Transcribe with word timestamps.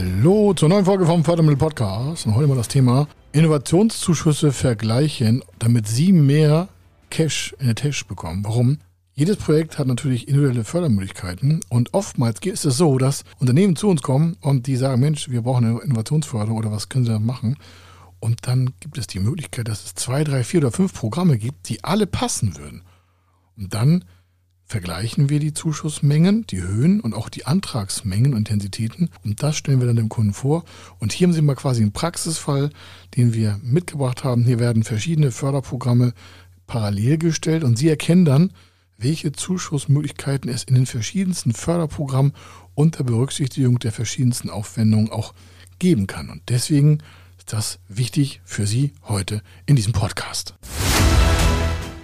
Hallo 0.00 0.54
zur 0.54 0.70
neuen 0.70 0.86
Folge 0.86 1.04
vom 1.04 1.24
Fördermittel 1.24 1.58
Podcast. 1.58 2.24
Und 2.24 2.34
heute 2.34 2.46
mal 2.46 2.56
das 2.56 2.68
Thema 2.68 3.06
Innovationszuschüsse 3.32 4.50
vergleichen, 4.50 5.44
damit 5.58 5.88
Sie 5.88 6.10
mehr 6.12 6.68
Cash 7.10 7.54
in 7.58 7.66
der 7.66 7.74
Tasche 7.74 8.06
bekommen. 8.06 8.42
Warum? 8.42 8.78
Jedes 9.12 9.36
Projekt 9.36 9.78
hat 9.78 9.86
natürlich 9.86 10.26
individuelle 10.26 10.64
Fördermöglichkeiten 10.64 11.60
und 11.68 11.92
oftmals 11.92 12.40
ist 12.46 12.64
es 12.64 12.78
so, 12.78 12.96
dass 12.96 13.24
Unternehmen 13.40 13.76
zu 13.76 13.90
uns 13.90 14.00
kommen 14.00 14.38
und 14.40 14.66
die 14.66 14.76
sagen, 14.76 15.02
Mensch, 15.02 15.28
wir 15.28 15.42
brauchen 15.42 15.66
eine 15.66 15.80
Innovationsförderung 15.80 16.56
oder 16.56 16.72
was 16.72 16.88
können 16.88 17.04
Sie 17.04 17.12
da 17.12 17.18
machen? 17.18 17.58
Und 18.20 18.46
dann 18.46 18.72
gibt 18.80 18.96
es 18.96 19.06
die 19.06 19.20
Möglichkeit, 19.20 19.68
dass 19.68 19.84
es 19.84 19.94
zwei, 19.96 20.24
drei, 20.24 20.44
vier 20.44 20.60
oder 20.60 20.72
fünf 20.72 20.94
Programme 20.94 21.36
gibt, 21.36 21.68
die 21.68 21.84
alle 21.84 22.06
passen 22.06 22.56
würden. 22.56 22.84
Und 23.58 23.74
dann 23.74 24.06
vergleichen 24.70 25.30
wir 25.30 25.40
die 25.40 25.52
Zuschussmengen, 25.52 26.46
die 26.46 26.62
Höhen 26.62 27.00
und 27.00 27.12
auch 27.12 27.28
die 27.28 27.44
Antragsmengen 27.44 28.34
und 28.34 28.38
Intensitäten 28.38 29.10
und 29.24 29.42
das 29.42 29.56
stellen 29.56 29.80
wir 29.80 29.88
dann 29.88 29.96
dem 29.96 30.08
Kunden 30.08 30.32
vor. 30.32 30.64
Und 31.00 31.12
hier 31.12 31.26
haben 31.26 31.34
Sie 31.34 31.42
mal 31.42 31.56
quasi 31.56 31.82
einen 31.82 31.90
Praxisfall, 31.90 32.70
den 33.16 33.34
wir 33.34 33.58
mitgebracht 33.64 34.22
haben. 34.22 34.44
Hier 34.44 34.60
werden 34.60 34.84
verschiedene 34.84 35.32
Förderprogramme 35.32 36.12
parallel 36.68 37.18
gestellt 37.18 37.64
und 37.64 37.78
Sie 37.78 37.88
erkennen 37.88 38.24
dann, 38.24 38.52
welche 38.96 39.32
Zuschussmöglichkeiten 39.32 40.48
es 40.48 40.62
in 40.62 40.76
den 40.76 40.86
verschiedensten 40.86 41.52
Förderprogrammen 41.52 42.32
unter 42.76 43.02
Berücksichtigung 43.02 43.80
der 43.80 43.90
verschiedensten 43.90 44.50
Aufwendungen 44.50 45.10
auch 45.10 45.34
geben 45.80 46.06
kann. 46.06 46.30
Und 46.30 46.42
deswegen 46.48 46.98
ist 47.38 47.52
das 47.52 47.80
wichtig 47.88 48.40
für 48.44 48.68
Sie 48.68 48.92
heute 49.02 49.42
in 49.66 49.74
diesem 49.74 49.94
Podcast. 49.94 50.54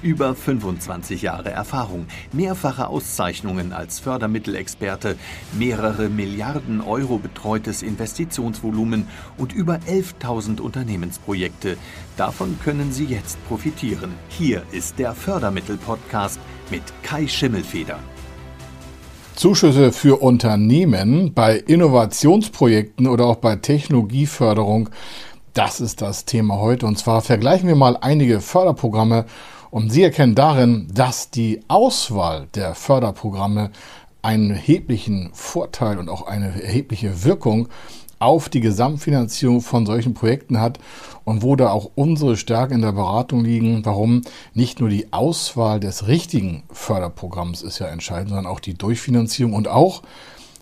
Über 0.00 0.36
25 0.36 1.22
Jahre 1.22 1.50
Erfahrung, 1.50 2.06
mehrfache 2.32 2.86
Auszeichnungen 2.86 3.72
als 3.72 3.98
Fördermittelexperte, 3.98 5.16
mehrere 5.58 6.08
Milliarden 6.08 6.80
Euro 6.80 7.18
betreutes 7.18 7.82
Investitionsvolumen 7.82 9.08
und 9.38 9.52
über 9.52 9.80
11.000 9.88 10.60
Unternehmensprojekte. 10.60 11.76
Davon 12.16 12.60
können 12.62 12.92
Sie 12.92 13.06
jetzt 13.06 13.44
profitieren. 13.48 14.14
Hier 14.28 14.62
ist 14.70 15.00
der 15.00 15.14
Fördermittel-Podcast 15.14 16.38
mit 16.70 16.82
Kai 17.02 17.26
Schimmelfeder. 17.26 17.98
Zuschüsse 19.34 19.90
für 19.90 20.22
Unternehmen 20.22 21.32
bei 21.34 21.56
Innovationsprojekten 21.56 23.08
oder 23.08 23.26
auch 23.26 23.36
bei 23.36 23.56
Technologieförderung, 23.56 24.90
das 25.54 25.80
ist 25.80 26.02
das 26.02 26.24
Thema 26.24 26.58
heute. 26.58 26.86
Und 26.86 26.98
zwar 26.98 27.20
vergleichen 27.20 27.66
wir 27.66 27.74
mal 27.74 27.96
einige 28.00 28.40
Förderprogramme 28.40 29.24
und 29.70 29.90
Sie 29.90 30.02
erkennen 30.02 30.34
darin, 30.34 30.88
dass 30.92 31.30
die 31.30 31.60
Auswahl 31.68 32.48
der 32.54 32.74
Förderprogramme 32.74 33.70
einen 34.22 34.50
erheblichen 34.50 35.30
Vorteil 35.32 35.98
und 35.98 36.08
auch 36.08 36.26
eine 36.26 36.62
erhebliche 36.62 37.24
Wirkung 37.24 37.68
auf 38.18 38.48
die 38.48 38.60
Gesamtfinanzierung 38.60 39.60
von 39.60 39.86
solchen 39.86 40.14
Projekten 40.14 40.60
hat 40.60 40.78
und 41.24 41.42
wo 41.42 41.54
da 41.54 41.70
auch 41.70 41.90
unsere 41.94 42.36
Stärken 42.36 42.74
in 42.74 42.82
der 42.82 42.92
Beratung 42.92 43.44
liegen, 43.44 43.84
warum? 43.84 44.22
Nicht 44.54 44.80
nur 44.80 44.88
die 44.88 45.12
Auswahl 45.12 45.78
des 45.78 46.08
richtigen 46.08 46.64
Förderprogramms 46.72 47.62
ist 47.62 47.78
ja 47.78 47.86
entscheidend, 47.86 48.30
sondern 48.30 48.46
auch 48.46 48.60
die 48.60 48.74
Durchfinanzierung 48.74 49.52
und 49.52 49.68
auch 49.68 50.02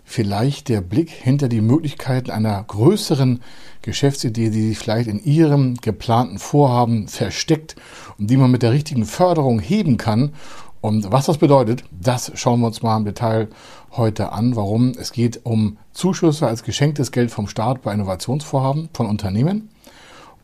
vielleicht 0.09 0.69
der 0.69 0.79
Blick 0.79 1.09
hinter 1.09 1.49
die 1.49 1.59
Möglichkeiten 1.59 2.31
einer 2.31 2.63
größeren 2.63 3.41
Geschäftsidee, 3.81 4.49
die 4.49 4.69
sich 4.69 4.79
vielleicht 4.79 5.09
in 5.09 5.21
Ihrem 5.21 5.75
geplanten 5.75 6.39
Vorhaben 6.39 7.09
versteckt 7.09 7.75
und 8.17 8.29
die 8.29 8.37
man 8.37 8.49
mit 8.49 8.63
der 8.63 8.71
richtigen 8.71 9.03
Förderung 9.03 9.59
heben 9.59 9.97
kann. 9.97 10.31
Und 10.79 11.11
was 11.11 11.25
das 11.25 11.37
bedeutet, 11.37 11.83
das 11.91 12.31
schauen 12.35 12.61
wir 12.61 12.67
uns 12.67 12.81
mal 12.81 12.95
im 12.95 13.03
Detail 13.03 13.49
heute 13.91 14.31
an. 14.31 14.55
Warum? 14.55 14.93
Es 14.97 15.11
geht 15.11 15.41
um 15.45 15.77
Zuschüsse 15.91 16.47
als 16.47 16.63
geschenktes 16.63 17.11
Geld 17.11 17.29
vom 17.29 17.49
Staat 17.49 17.81
bei 17.81 17.93
Innovationsvorhaben 17.93 18.87
von 18.93 19.07
Unternehmen. 19.07 19.69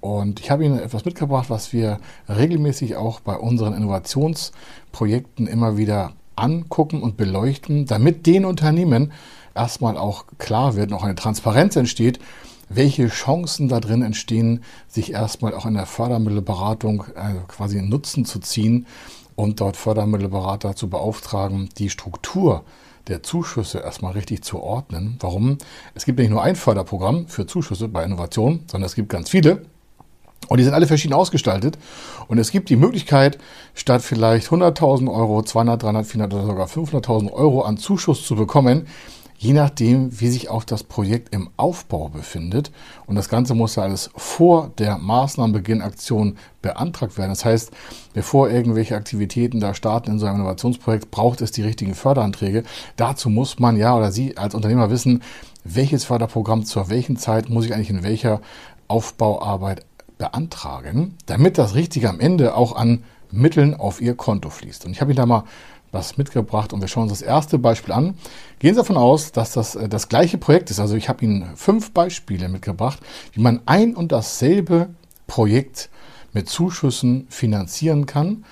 Und 0.02 0.42
ich 0.42 0.52
habe 0.52 0.66
Ihnen 0.66 0.78
etwas 0.78 1.06
mitgebracht, 1.06 1.50
was 1.50 1.72
wir 1.72 2.00
regelmäßig 2.28 2.98
auch 2.98 3.22
bei 3.22 3.38
unseren 3.38 3.74
Innovationsprojekten 3.74 5.48
immer 5.48 5.78
wieder 5.78 6.12
angucken 6.36 7.02
und 7.02 7.18
beleuchten, 7.18 7.86
damit 7.86 8.26
den 8.26 8.46
Unternehmen 8.46 9.12
erstmal 9.56 9.98
auch 9.98 10.26
klar 10.38 10.76
wird, 10.76 10.90
noch 10.90 11.04
eine 11.04 11.16
Transparenz 11.16 11.76
entsteht, 11.76 12.20
welche 12.70 13.08
Chancen 13.08 13.68
da 13.68 13.80
drin 13.80 14.02
entstehen, 14.02 14.64
sich 14.88 15.14
erstmal 15.14 15.54
auch 15.54 15.66
in 15.66 15.76
der 15.76 15.86
Fördermittelberatung 15.86 17.06
äh, 17.16 17.36
quasi 17.48 17.78
in 17.78 17.90
Nutzen 17.90 18.26
zu 18.26 18.40
ziehen 18.40 18.88
und 19.36 19.62
dort 19.62 19.78
Fördermittelberater 19.78 20.76
zu 20.76 20.90
beauftragen, 20.90 21.70
die 21.78 21.90
Struktur 21.90 22.64
der 23.08 23.22
Zuschüsse 23.22 23.80
erstmal 23.80 24.14
richtig 24.14 24.44
zu 24.44 24.62
ordnen. 24.62 25.18
Warum? 25.20 25.58
Es 25.94 26.06
gibt 26.06 26.20
nicht 26.20 26.30
nur 26.30 26.42
ein 26.42 26.56
Förderprogramm 26.56 27.28
für 27.28 27.46
Zuschüsse 27.46 27.90
bei 27.90 28.04
Innovation, 28.04 28.62
sondern 28.68 28.86
es 28.86 28.96
gibt 28.96 29.10
ganz 29.10 29.30
viele. 29.30 29.66
Und 30.48 30.58
die 30.58 30.64
sind 30.64 30.74
alle 30.74 30.88
verschieden 30.88 31.14
ausgestaltet. 31.14 31.78
Und 32.28 32.38
es 32.38 32.52
gibt 32.52 32.70
die 32.70 32.76
Möglichkeit, 32.76 33.38
statt 33.74 34.02
vielleicht 34.02 34.48
100.000 34.48 35.14
Euro, 35.14 35.42
200, 35.42 35.84
300, 35.84 36.06
400 36.06 36.34
oder 36.34 36.46
sogar 36.46 36.68
500.000 36.68 37.32
Euro 37.32 37.62
an 37.62 37.78
Zuschuss 37.78 38.26
zu 38.26 38.36
bekommen, 38.36 38.88
je 39.44 39.54
nachdem, 39.54 40.22
wie 40.22 40.30
sich 40.30 40.50
auch 40.50 40.64
das 40.64 40.84
Projekt 40.84 41.34
im 41.34 41.50
Aufbau 41.58 42.08
befindet. 42.08 42.72
Und 43.06 43.16
das 43.16 43.28
Ganze 43.28 43.54
muss 43.54 43.76
ja 43.76 43.84
alles 43.84 44.10
vor 44.16 44.72
der 44.78 44.98
Maßnahmenbeginnaktion 44.98 46.38
beantragt 46.62 47.18
werden. 47.18 47.32
Das 47.32 47.44
heißt, 47.44 47.72
bevor 48.14 48.50
irgendwelche 48.50 48.96
Aktivitäten 48.96 49.60
da 49.60 49.74
starten 49.74 50.12
in 50.12 50.20
so 50.20 50.28
einem 50.28 50.38
Innovationsprojekt, 50.38 51.12
braucht 51.12 51.42
es 51.42 51.52
die 51.52 51.64
richtigen 51.64 51.94
Förderanträge. 51.94 52.64
Dazu 52.96 53.30
muss 53.30 53.60
man 53.60 53.76
ja 53.76 53.98
oder 53.98 54.12
Sie 54.12 54.38
als 54.38 54.56
Unternehmer 54.56 54.90
wissen, 54.90 55.22
welches 55.66 56.06
Förderprogramm 56.06 56.64
zur 56.66 56.90
welchen 56.90 57.18
Zeit 57.18 57.50
muss 57.50 57.66
ich 57.66 57.74
eigentlich 57.74 57.90
in 57.90 58.04
welcher 58.04 58.40
Aufbauarbeit 58.88 59.86
beantragen, 60.24 61.18
damit 61.26 61.58
das 61.58 61.76
Richtige 61.76 62.10
am 62.10 62.22
Ende 62.22 62.56
auch 62.56 62.78
an 62.78 63.04
Mitteln 63.30 63.76
auf 63.76 64.00
Ihr 64.00 64.16
Konto 64.16 64.50
fließt. 64.50 64.86
Und 64.86 64.92
ich 64.92 65.02
habe 65.02 65.12
Ihnen 65.12 65.18
da 65.18 65.26
mal 65.26 65.44
was 65.92 66.18
mitgebracht 66.18 66.72
und 66.72 66.80
wir 66.80 66.88
schauen 66.88 67.04
uns 67.04 67.12
das 67.12 67.22
erste 67.22 67.60
Beispiel 67.60 67.94
an. 67.94 68.16
Gehen 68.60 68.74
Sie 68.74 68.80
davon 68.80 68.96
aus, 68.96 69.34
dass 69.34 69.52
das 69.52 69.76
äh, 69.76 69.90
das 69.90 70.08
gleiche 70.08 70.38
Projekt 70.38 70.72
ist. 70.72 70.80
Also 70.80 70.96
ich 70.96 71.10
habe 71.10 71.26
Ihnen 71.26 71.58
fünf 71.58 71.92
Beispiele 71.92 72.48
mitgebracht, 72.48 73.00
wie 73.34 73.42
man 73.42 73.60
ein 73.66 73.96
und 73.96 74.14
dasselbe 74.14 74.92
Projekt 75.28 75.90
mit 76.32 76.48
Zuschüssen 76.48 77.28
finanzieren 77.30 78.06
kann. 78.06 78.46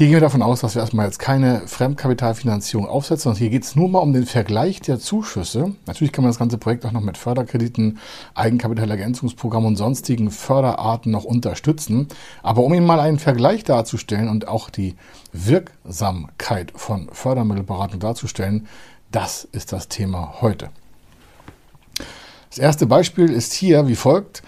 Hier 0.00 0.06
gehen 0.06 0.16
wir 0.16 0.20
davon 0.22 0.40
aus, 0.40 0.60
dass 0.62 0.76
wir 0.76 0.80
erstmal 0.80 1.04
jetzt 1.04 1.18
keine 1.18 1.60
Fremdkapitalfinanzierung 1.66 2.88
aufsetzen, 2.88 3.24
sondern 3.24 3.38
hier 3.38 3.50
geht 3.50 3.64
es 3.64 3.76
nur 3.76 3.86
mal 3.86 3.98
um 3.98 4.14
den 4.14 4.24
Vergleich 4.24 4.80
der 4.80 4.98
Zuschüsse. 4.98 5.74
Natürlich 5.84 6.10
kann 6.10 6.24
man 6.24 6.30
das 6.30 6.38
ganze 6.38 6.56
Projekt 6.56 6.86
auch 6.86 6.92
noch 6.92 7.02
mit 7.02 7.18
Förderkrediten, 7.18 7.98
Eigenkapitalergänzungsprogrammen 8.34 9.68
und 9.68 9.76
sonstigen 9.76 10.30
Förderarten 10.30 11.12
noch 11.12 11.24
unterstützen. 11.24 12.08
Aber 12.42 12.62
um 12.62 12.72
Ihnen 12.72 12.86
mal 12.86 12.98
einen 12.98 13.18
Vergleich 13.18 13.62
darzustellen 13.62 14.30
und 14.30 14.48
auch 14.48 14.70
die 14.70 14.94
Wirksamkeit 15.34 16.72
von 16.74 17.10
Fördermittelberatung 17.12 18.00
darzustellen, 18.00 18.68
das 19.12 19.46
ist 19.52 19.70
das 19.70 19.88
Thema 19.88 20.36
heute. 20.40 20.70
Das 22.48 22.56
erste 22.56 22.86
Beispiel 22.86 23.30
ist 23.30 23.52
hier 23.52 23.86
wie 23.86 23.96
folgt. 23.96 24.42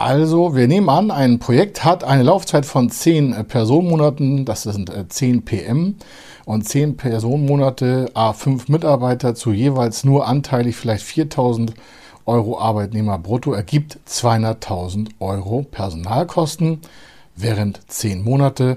Also, 0.00 0.54
wir 0.54 0.68
nehmen 0.68 0.88
an, 0.90 1.10
ein 1.10 1.40
Projekt 1.40 1.84
hat 1.84 2.04
eine 2.04 2.22
Laufzeit 2.22 2.64
von 2.64 2.88
10 2.88 3.32
äh, 3.32 3.42
Personenmonaten, 3.42 4.44
das 4.44 4.62
sind 4.62 4.92
10 5.08 5.38
äh, 5.38 5.40
PM 5.40 5.96
und 6.44 6.68
10 6.68 6.96
Personenmonate, 6.96 8.08
A5 8.14 8.70
Mitarbeiter 8.70 9.34
zu 9.34 9.50
jeweils 9.50 10.04
nur 10.04 10.28
anteilig 10.28 10.76
vielleicht 10.76 11.02
4000 11.02 11.74
Euro 12.26 12.60
Arbeitnehmer 12.60 13.18
brutto 13.18 13.52
ergibt 13.52 13.98
200.000 14.08 15.08
Euro 15.18 15.66
Personalkosten 15.68 16.80
während 17.34 17.90
10 17.90 18.22
Monate. 18.22 18.76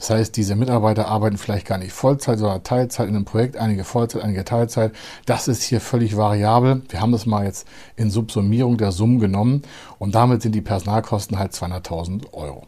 Das 0.00 0.08
heißt, 0.08 0.34
diese 0.34 0.56
Mitarbeiter 0.56 1.08
arbeiten 1.08 1.36
vielleicht 1.36 1.66
gar 1.66 1.76
nicht 1.76 1.92
Vollzeit, 1.92 2.38
sondern 2.38 2.62
Teilzeit 2.62 3.06
in 3.06 3.14
einem 3.14 3.26
Projekt, 3.26 3.58
einige 3.58 3.84
Vollzeit, 3.84 4.24
einige 4.24 4.46
Teilzeit. 4.46 4.92
Das 5.26 5.46
ist 5.46 5.62
hier 5.62 5.82
völlig 5.82 6.16
variabel. 6.16 6.80
Wir 6.88 7.02
haben 7.02 7.12
das 7.12 7.26
mal 7.26 7.44
jetzt 7.44 7.68
in 7.96 8.10
Subsummierung 8.10 8.78
der 8.78 8.92
Summen 8.92 9.18
genommen 9.18 9.60
und 9.98 10.14
damit 10.14 10.40
sind 10.40 10.54
die 10.54 10.62
Personalkosten 10.62 11.38
halt 11.38 11.52
200.000 11.52 12.32
Euro. 12.32 12.66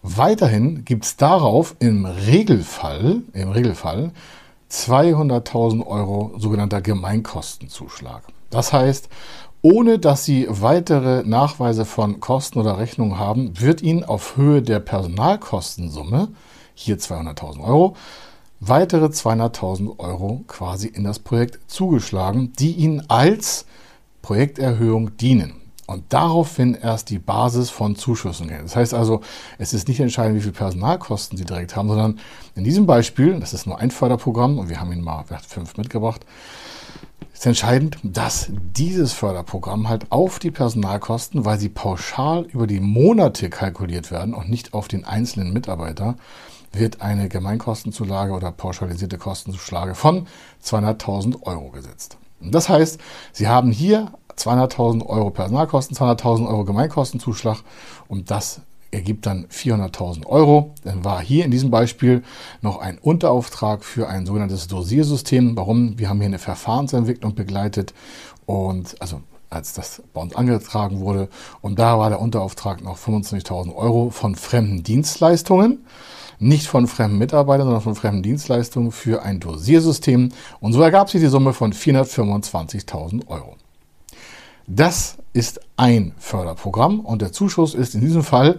Weiterhin 0.00 0.86
gibt 0.86 1.04
es 1.04 1.18
darauf 1.18 1.76
im 1.80 2.06
Regelfall, 2.06 3.20
im 3.34 3.50
Regelfall 3.50 4.12
200.000 4.70 5.86
Euro 5.86 6.32
sogenannter 6.38 6.80
Gemeinkostenzuschlag. 6.80 8.22
Das 8.48 8.72
heißt, 8.72 9.10
Ohne 9.66 9.98
dass 9.98 10.26
Sie 10.26 10.46
weitere 10.50 11.22
Nachweise 11.26 11.86
von 11.86 12.20
Kosten 12.20 12.58
oder 12.58 12.76
Rechnungen 12.76 13.18
haben, 13.18 13.58
wird 13.58 13.80
Ihnen 13.80 14.04
auf 14.04 14.36
Höhe 14.36 14.60
der 14.60 14.78
Personalkostensumme, 14.78 16.28
hier 16.74 16.98
200.000 16.98 17.60
Euro, 17.62 17.96
weitere 18.60 19.06
200.000 19.06 19.98
Euro 19.98 20.44
quasi 20.46 20.88
in 20.88 21.04
das 21.04 21.18
Projekt 21.18 21.58
zugeschlagen, 21.70 22.52
die 22.58 22.72
Ihnen 22.72 23.08
als 23.08 23.66
Projekterhöhung 24.22 25.16
dienen. 25.16 25.60
Und 25.86 26.04
daraufhin 26.14 26.74
erst 26.74 27.10
die 27.10 27.18
Basis 27.18 27.68
von 27.68 27.94
Zuschüssen 27.94 28.48
gehen. 28.48 28.62
Das 28.62 28.74
heißt 28.74 28.94
also, 28.94 29.20
es 29.58 29.74
ist 29.74 29.86
nicht 29.86 30.00
entscheidend, 30.00 30.38
wie 30.38 30.42
viel 30.42 30.52
Personalkosten 30.52 31.36
Sie 31.36 31.44
direkt 31.44 31.76
haben, 31.76 31.88
sondern 31.88 32.20
in 32.54 32.64
diesem 32.64 32.86
Beispiel, 32.86 33.38
das 33.38 33.52
ist 33.52 33.66
nur 33.66 33.78
ein 33.78 33.90
Förderprogramm 33.90 34.58
und 34.58 34.70
wir 34.70 34.80
haben 34.80 34.92
Ihnen 34.92 35.04
mal 35.04 35.24
fünf 35.46 35.76
mitgebracht, 35.76 36.24
ist 37.34 37.44
entscheidend, 37.44 37.98
dass 38.02 38.48
dieses 38.50 39.12
Förderprogramm 39.12 39.88
halt 39.88 40.10
auf 40.10 40.38
die 40.38 40.50
Personalkosten, 40.50 41.44
weil 41.44 41.58
sie 41.58 41.68
pauschal 41.68 42.44
über 42.44 42.66
die 42.66 42.80
Monate 42.80 43.50
kalkuliert 43.50 44.10
werden 44.10 44.32
und 44.32 44.48
nicht 44.48 44.72
auf 44.72 44.88
den 44.88 45.04
einzelnen 45.04 45.52
Mitarbeiter, 45.52 46.16
wird 46.78 47.00
eine 47.00 47.28
Gemeinkostenzulage 47.28 48.32
oder 48.32 48.52
pauschalisierte 48.52 49.18
Kostenzulage 49.18 49.94
von 49.94 50.26
200.000 50.62 51.42
Euro 51.42 51.70
gesetzt. 51.70 52.16
Das 52.40 52.68
heißt, 52.68 53.00
Sie 53.32 53.48
haben 53.48 53.70
hier 53.72 54.12
200.000 54.36 55.06
Euro 55.06 55.30
Personalkosten, 55.30 55.96
200.000 55.96 56.48
Euro 56.48 56.64
Gemeinkostenzuschlag 56.64 57.58
und 58.08 58.30
das 58.30 58.60
ergibt 58.90 59.26
dann 59.26 59.46
400.000 59.46 60.26
Euro. 60.26 60.74
Dann 60.84 61.04
war 61.04 61.20
hier 61.20 61.44
in 61.44 61.50
diesem 61.50 61.70
Beispiel 61.70 62.22
noch 62.62 62.78
ein 62.78 62.98
Unterauftrag 62.98 63.84
für 63.84 64.08
ein 64.08 64.24
sogenanntes 64.24 64.68
Dosiersystem. 64.68 65.56
Warum? 65.56 65.98
Wir 65.98 66.08
haben 66.08 66.18
hier 66.18 66.26
eine 66.26 66.38
Verfahrensentwicklung 66.38 67.34
begleitet 67.34 67.92
und 68.46 69.00
also 69.00 69.20
als 69.54 69.72
das 69.72 70.02
uns 70.12 70.34
angetragen 70.34 71.00
wurde. 71.00 71.28
Und 71.60 71.78
da 71.78 71.98
war 71.98 72.10
der 72.10 72.20
Unterauftrag 72.20 72.82
noch 72.82 72.98
25.000 72.98 73.74
Euro 73.74 74.10
von 74.10 74.34
fremden 74.34 74.82
Dienstleistungen. 74.82 75.86
Nicht 76.38 76.66
von 76.66 76.88
fremden 76.88 77.18
Mitarbeitern, 77.18 77.66
sondern 77.66 77.82
von 77.82 77.94
fremden 77.94 78.22
Dienstleistungen 78.22 78.92
für 78.92 79.22
ein 79.22 79.40
Dosiersystem. 79.40 80.30
Und 80.60 80.72
so 80.72 80.82
ergab 80.82 81.08
sich 81.08 81.20
die 81.20 81.28
Summe 81.28 81.52
von 81.52 81.72
425.000 81.72 83.28
Euro. 83.28 83.56
Das 84.66 85.16
ist 85.32 85.60
ein 85.76 86.12
Förderprogramm 86.18 87.00
und 87.00 87.22
der 87.22 87.32
Zuschuss 87.32 87.74
ist 87.74 87.94
in 87.94 88.00
diesem 88.00 88.22
Fall 88.22 88.58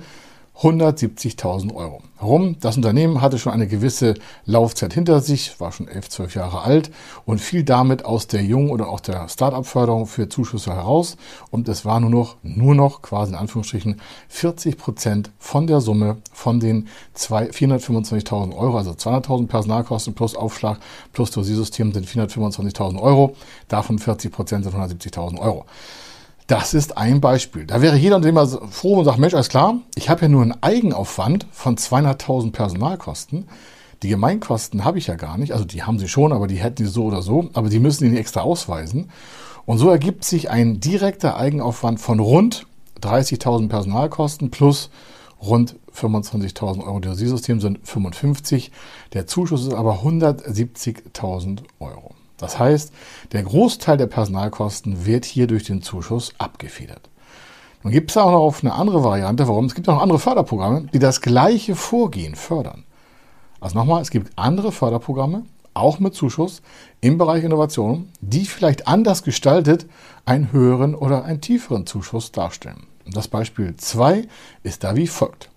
170.000 0.62 1.76
Euro. 1.76 2.02
Warum? 2.18 2.58
Das 2.62 2.78
Unternehmen 2.78 3.22
hatte 3.22 3.38
schon 3.38 3.52
eine 3.52 3.68
gewisse 3.68 4.14
Laufzeit 4.46 4.94
hinter 4.94 5.20
sich, 5.20 5.60
war 5.60 5.74
schon 5.74 5.90
11, 5.90 6.10
12 6.10 6.36
Jahre 6.36 6.62
alt 6.62 6.92
und 7.26 7.42
fiel 7.42 7.64
damit 7.64 8.06
aus 8.06 8.28
der 8.28 8.42
Jung- 8.42 8.70
oder 8.70 8.88
auch 8.88 9.02
der 9.02 9.28
Start-up-Förderung 9.28 10.08
für 10.08 10.30
Zuschüsse 10.30 10.74
heraus. 10.74 11.18
Und 11.52 11.68
es 11.68 11.84
war 11.84 12.00
nur 12.00 12.10
noch, 12.10 12.38
nur 12.42 12.74
noch 12.74 13.02
quasi 13.02 13.34
in 13.34 13.38
Anführungsstrichen 13.38 14.00
40 14.30 14.78
Prozent 14.78 15.32
von 15.40 15.68
der 15.68 15.82
Summe 15.82 16.18
von 16.32 16.62
den 16.62 16.88
425.000 17.16 18.56
Euro, 18.56 18.78
also 18.78 18.92
200.000 18.92 19.48
Personalkosten 19.48 20.16
plus 20.16 20.36
Aufschlag 20.36 20.80
plus 21.12 21.32
Dosiersystem 21.32 21.92
sind 21.92 22.08
425.000 22.08 23.02
Euro. 23.02 23.36
Davon 23.68 24.00
40 24.00 24.32
Prozent 24.32 24.64
sind 24.64 24.74
170.000 24.74 25.38
Euro. 25.40 25.66
Das 26.48 26.76
ist 26.76 26.96
ein 26.96 27.22
Beispiel. 27.22 27.66
Da 27.66 27.82
wäre 27.82 27.96
jeder 27.96 28.18
Unternehmer 28.18 28.48
froh 28.48 29.00
und 29.00 29.06
sagt, 29.06 29.18
Mensch, 29.18 29.34
alles 29.34 29.50
klar, 29.50 29.80
ich 29.96 30.10
habe 30.10 30.22
ja 30.22 30.28
nur 30.28 30.44
einen 30.44 30.62
Eigenaufwand 30.62 31.48
von 31.52 31.76
200.000 31.76 32.52
Personalkosten. 32.52 33.48
Die 34.04 34.10
Gemeinkosten 34.10 34.86
habe 34.86 35.00
ich 35.00 35.08
ja 35.08 35.16
gar 35.16 35.40
nicht. 35.40 35.54
Also 35.54 35.66
die 35.66 35.84
haben 35.84 35.98
sie 35.98 36.08
schon, 36.08 36.32
aber 36.32 36.46
die 36.46 36.58
hätten 36.58 36.86
sie 36.86 36.92
so 36.92 37.06
oder 37.06 37.24
so. 37.24 37.50
Aber 37.54 37.70
die 37.70 37.80
müssen 37.80 38.12
die 38.12 38.18
extra 38.18 38.42
ausweisen. 38.42 39.10
Und 39.66 39.80
so 39.80 39.90
ergibt 39.90 40.24
sich 40.24 40.52
ein 40.52 40.80
direkter 40.80 41.38
Eigenaufwand 41.38 42.00
von 42.00 42.20
rund 42.20 42.68
30.000 43.02 43.68
Personalkosten 43.68 44.52
plus 44.52 44.92
rund 45.42 45.76
25.000 45.96 46.86
Euro. 46.86 47.00
Das 47.00 47.18
System 47.18 47.60
sind 47.60 47.80
55. 47.88 48.72
Der 49.14 49.26
Zuschuss 49.26 49.66
ist 49.66 49.74
aber 49.74 50.02
170.000 50.04 51.60
Euro. 51.80 52.15
Das 52.38 52.60
heißt, 52.60 52.92
der 53.32 53.44
Großteil 53.44 53.98
der 53.98 54.08
Personalkosten 54.08 55.06
wird 55.06 55.26
hier 55.26 55.48
durch 55.48 55.64
den 55.64 55.82
Zuschuss 55.82 56.34
abgefedert. 56.38 57.10
Nun 57.84 57.94
gibt 57.94 58.12
es 58.12 58.18
auch 58.18 58.32
noch 58.32 58.64
eine 58.64 58.74
andere 58.74 59.04
Variante, 59.04 59.48
warum 59.48 59.66
es 59.66 59.76
gibt 59.76 59.88
auch 59.88 60.02
andere 60.02 60.20
Förderprogramme, 60.20 60.88
die 60.92 61.00
das 61.00 61.22
gleiche 61.22 61.76
Vorgehen 61.76 62.36
fördern. 62.36 62.84
Also 63.62 63.78
nochmal, 63.78 64.02
es 64.02 64.10
gibt 64.10 64.38
andere 64.38 64.72
Förderprogramme, 64.72 65.44
auch 65.76 66.00
mit 66.00 66.16
Zuschuss 66.16 66.62
im 67.02 67.18
Bereich 67.18 67.44
Innovation, 67.44 68.10
die 68.22 68.46
vielleicht 68.46 68.88
anders 68.88 69.24
gestaltet 69.24 69.86
einen 70.26 70.52
höheren 70.52 70.96
oder 70.96 71.26
einen 71.26 71.42
tieferen 71.42 71.86
Zuschuss 71.86 72.32
darstellen. 72.32 72.88
Das 73.06 73.28
Beispiel 73.28 73.76
2 73.76 74.28
ist 74.64 74.84
da 74.84 74.96
wie 74.96 75.08
folgt. 75.08 75.50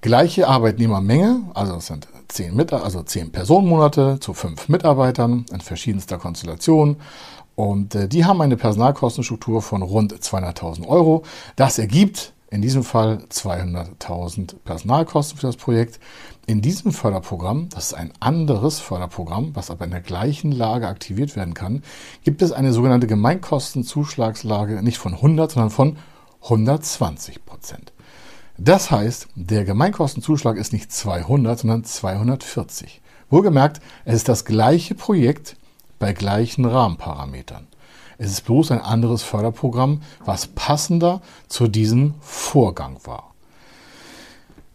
Gleiche 0.00 0.48
Arbeitnehmermenge, 0.48 1.42
also 1.54 1.74
es 1.76 1.86
sind 1.86 2.08
zehn, 2.28 2.54
Mit 2.54 2.72
also 2.72 3.02
zehn 3.02 3.30
Personenmonate 3.32 4.18
zu 4.20 4.34
fünf 4.34 4.68
Mitarbeitern 4.68 5.46
in 5.52 5.60
verschiedenster 5.60 6.18
Konstellation. 6.18 6.96
Und 7.54 7.94
äh, 7.94 8.08
die 8.08 8.24
haben 8.24 8.40
eine 8.40 8.56
Personalkostenstruktur 8.56 9.62
von 9.62 9.82
rund 9.82 10.14
200.000 10.14 10.86
Euro. 10.86 11.22
Das 11.56 11.78
ergibt 11.78 12.32
in 12.50 12.62
diesem 12.62 12.84
Fall 12.84 13.18
200.000 13.30 14.56
Personalkosten 14.64 15.38
für 15.38 15.46
das 15.46 15.56
Projekt. 15.56 15.98
In 16.46 16.60
diesem 16.60 16.92
Förderprogramm, 16.92 17.68
das 17.70 17.86
ist 17.86 17.94
ein 17.94 18.12
anderes 18.20 18.78
Förderprogramm, 18.78 19.50
was 19.54 19.70
aber 19.70 19.86
in 19.86 19.90
der 19.90 20.00
gleichen 20.00 20.52
Lage 20.52 20.86
aktiviert 20.86 21.36
werden 21.36 21.54
kann, 21.54 21.82
gibt 22.22 22.42
es 22.42 22.52
eine 22.52 22.72
sogenannte 22.72 23.06
Gemeinkostenzuschlagslage 23.06 24.82
nicht 24.82 24.98
von 24.98 25.14
100, 25.14 25.52
sondern 25.52 25.70
von 25.70 25.96
120 26.42 27.44
Prozent. 27.44 27.92
Das 28.56 28.90
heißt, 28.90 29.28
der 29.34 29.64
Gemeinkostenzuschlag 29.64 30.56
ist 30.56 30.72
nicht 30.72 30.92
200, 30.92 31.58
sondern 31.58 31.84
240. 31.84 33.00
Wohlgemerkt, 33.28 33.80
es 34.04 34.16
ist 34.16 34.28
das 34.28 34.44
gleiche 34.44 34.94
Projekt 34.94 35.56
bei 35.98 36.12
gleichen 36.12 36.64
Rahmenparametern. 36.64 37.66
Es 38.16 38.30
ist 38.30 38.42
bloß 38.42 38.70
ein 38.70 38.80
anderes 38.80 39.22
Förderprogramm, 39.24 40.02
was 40.24 40.46
passender 40.46 41.20
zu 41.48 41.66
diesem 41.66 42.14
Vorgang 42.20 42.98
war. 43.04 43.34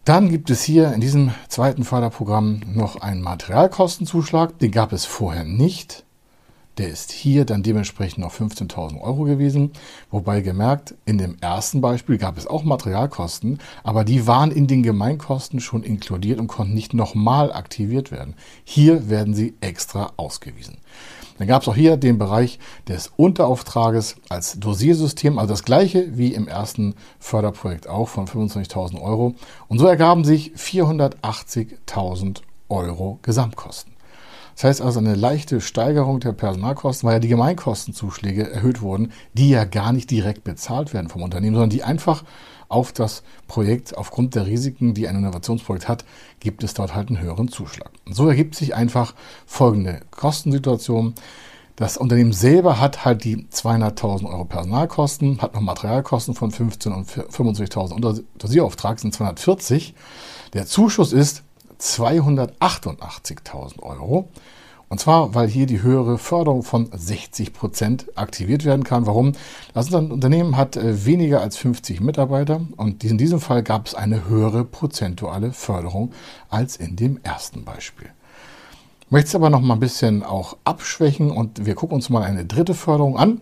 Dann 0.04 0.30
gibt 0.30 0.50
es 0.50 0.64
hier 0.64 0.92
in 0.94 1.02
diesem 1.02 1.31
zweiten 1.48 1.84
Förderprogramm 1.84 2.62
noch 2.66 2.98
einen 2.98 3.22
Materialkostenzuschlag. 3.22 4.58
Den 4.60 4.72
gab 4.72 4.92
es 4.92 5.06
vorher 5.06 5.44
nicht. 5.44 6.04
Der 6.80 6.88
ist 6.88 7.12
hier 7.12 7.44
dann 7.44 7.62
dementsprechend 7.62 8.24
auf 8.24 8.40
15.000 8.40 9.02
Euro 9.02 9.26
gewesen. 9.26 9.71
Wobei 10.12 10.40
gemerkt, 10.40 10.95
in 11.04 11.18
dem 11.18 11.36
ersten 11.42 11.81
Beispiel 11.81 12.18
gab 12.18 12.38
es 12.38 12.48
auch 12.48 12.64
Materialkosten, 12.64 13.59
aber 13.83 14.06
die 14.06 14.28
waren 14.28 14.50
in 14.50 14.66
den 14.66 14.81
Gemeinkosten 14.81 15.59
schon 15.59 15.83
inkludiert 15.83 16.40
und 16.40 16.48
konnten 16.48 16.74
nicht 16.74 16.94
nochmal 16.94 17.52
aktiviert 17.52 18.12
werden. 18.12 18.33
Hier 18.64 19.09
werden 19.09 19.33
sie 19.33 19.56
extra 19.59 20.14
ausgewiesen. 20.16 20.78
Dann 21.38 21.50
gab 21.50 21.64
es 21.64 21.68
auch 21.68 21.76
hier 21.76 21.98
den 21.98 22.18
Bereich 22.18 22.59
des 22.88 23.12
Unterauftrages 23.18 24.16
als 24.30 24.57
Dosiersystem, 24.57 25.38
also 25.38 25.52
das 25.52 25.66
gleiche 25.66 26.18
wie 26.18 26.33
im 26.33 26.48
ersten 26.48 26.95
Förderprojekt 27.19 27.90
auch 27.90 28.07
von 28.07 28.26
25.000 28.26 29.02
Euro. 29.02 29.36
Und 29.68 29.80
so 29.80 29.86
ergaben 29.86 30.24
sich 30.24 30.54
480.000 30.56 32.38
Euro 32.69 33.19
Gesamtkosten. 33.21 33.98
Das 34.59 34.66
heißt 34.66 34.81
also 34.81 34.99
eine 34.99 35.16
leichte 35.16 35.61
Steigerung 35.61 36.19
der 36.19 36.33
Personalkosten, 36.33 37.07
weil 37.07 37.13
ja 37.13 37.19
die 37.19 37.30
Gemeinkostenzuschläge 37.30 38.51
erhöht 38.51 38.81
wurden, 38.81 39.13
die 39.33 39.51
ja 39.51 39.63
gar 39.63 39.94
nicht 39.94 40.11
direkt 40.11 40.44
bezahlt 40.44 40.94
werden 40.94 41.07
vom 41.07 41.21
Unternehmen, 41.21 41.56
sondern 41.56 41.69
die 41.69 41.83
einfach 41.83 42.25
auf 42.68 42.92
das 42.92 43.23
Projekt, 43.47 43.97
aufgrund 43.97 44.35
der 44.35 44.47
Risiken, 44.47 44.94
die 44.94 45.07
ein 45.07 45.16
Innovationsprojekt 45.16 45.87
hat, 45.87 46.04
gibt 46.42 46.61
es 46.66 46.73
dort 46.73 46.94
halt 46.94 47.07
einen 47.07 47.21
höheren 47.21 47.47
Zuschlag. 47.47 47.89
Und 48.06 48.16
so 48.18 48.28
ergibt 48.28 48.54
sich 48.54 48.75
einfach 48.75 49.16
folgende 49.45 50.01
Kostensituation. 50.11 51.13
Das 51.78 51.95
Unternehmen 51.95 52.33
selber 52.33 52.81
hat 52.81 53.06
halt 53.06 53.23
die 53.23 53.45
200.000 53.45 54.30
Euro 54.30 54.44
Personalkosten, 54.44 55.42
hat 55.42 55.54
noch 55.54 55.61
Materialkosten 55.61 56.35
von 56.35 56.51
15 56.51 56.92
und 56.92 57.09
25.000 57.09 57.94
und 57.94 58.25
Dosierauftrag 58.37 58.99
sind 58.99 59.13
240. 59.13 59.94
Der 60.51 60.66
Zuschuss 60.66 61.13
ist 61.13 61.44
288.000 61.80 63.81
Euro. 63.81 64.30
Und 64.90 65.00
zwar, 65.00 65.36
weil 65.36 65.48
hier 65.48 65.68
die 65.68 65.83
höhere 65.83 66.18
Förderung 66.18 66.64
von 66.64 66.90
60 66.92 67.54
Prozent 67.54 68.07
aktiviert 68.16 68.66
werden 68.66 68.83
kann. 68.83 69.06
Warum? 69.06 69.33
Das 69.76 69.94
Unternehmen 69.94 70.57
hat 70.57 70.78
äh, 70.78 71.06
weniger 71.06 71.42
als 71.42 71.57
50 71.57 72.02
Mitarbeiter 72.02 72.62
und 72.76 73.04
in 73.04 73.19
diesem 73.19 73.40
Fall 73.40 73.62
gab 73.62 73.86
es 73.86 73.94
eine 73.94 74.28
höhere 74.28 74.66
prozentuale 74.66 75.54
Förderung 75.54 76.12
als 76.50 76.76
in 76.76 76.95
dem 76.95 77.19
ersten 77.21 77.64
Beispiel. 77.64 78.09
Ich 79.02 79.12
möchte 79.12 79.28
es 79.28 79.36
aber 79.36 79.52
noch 79.52 79.62
mal 79.62 79.76
ein 79.76 79.80
bisschen 79.80 80.24
auch 80.24 80.57
abschwächen 80.64 81.30
und 81.30 81.68
wir 81.68 81.76
gucken 81.76 81.95
uns 81.95 82.09
mal 82.09 82.24
eine 82.24 82.45
dritte 82.45 82.74
Förderung 82.74 83.16
an, 83.16 83.42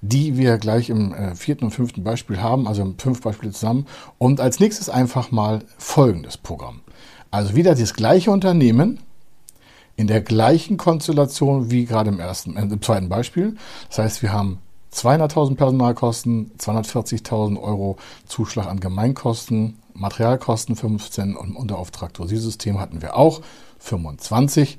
die 0.00 0.38
wir 0.38 0.56
gleich 0.56 0.88
im 0.88 1.12
äh, 1.12 1.34
vierten 1.34 1.66
und 1.66 1.72
fünften 1.72 2.04
Beispiel 2.04 2.40
haben, 2.40 2.66
also 2.66 2.94
fünf 2.96 3.20
Beispiele 3.20 3.52
zusammen. 3.52 3.86
Und 4.16 4.40
als 4.40 4.60
nächstes 4.60 4.88
einfach 4.88 5.30
mal 5.30 5.62
folgendes 5.76 6.38
Programm. 6.38 6.80
Also 7.36 7.54
wieder 7.54 7.74
das 7.74 7.92
gleiche 7.92 8.30
Unternehmen, 8.30 8.98
in 9.94 10.06
der 10.06 10.22
gleichen 10.22 10.78
Konstellation 10.78 11.70
wie 11.70 11.84
gerade 11.84 12.08
im 12.08 12.18
ersten, 12.18 12.56
äh, 12.56 12.62
im 12.62 12.80
zweiten 12.80 13.10
Beispiel. 13.10 13.56
Das 13.90 13.98
heißt, 13.98 14.22
wir 14.22 14.32
haben 14.32 14.60
200.000 14.90 15.54
Personalkosten, 15.54 16.52
240.000 16.58 17.60
Euro 17.60 17.98
Zuschlag 18.24 18.68
an 18.68 18.80
Gemeinkosten, 18.80 19.76
Materialkosten 19.92 20.76
15 20.76 21.36
und 21.36 21.56
Unterauftrag 21.56 22.14
Dosiersystem 22.14 22.80
hatten 22.80 23.02
wir 23.02 23.16
auch 23.16 23.42
25. 23.80 24.78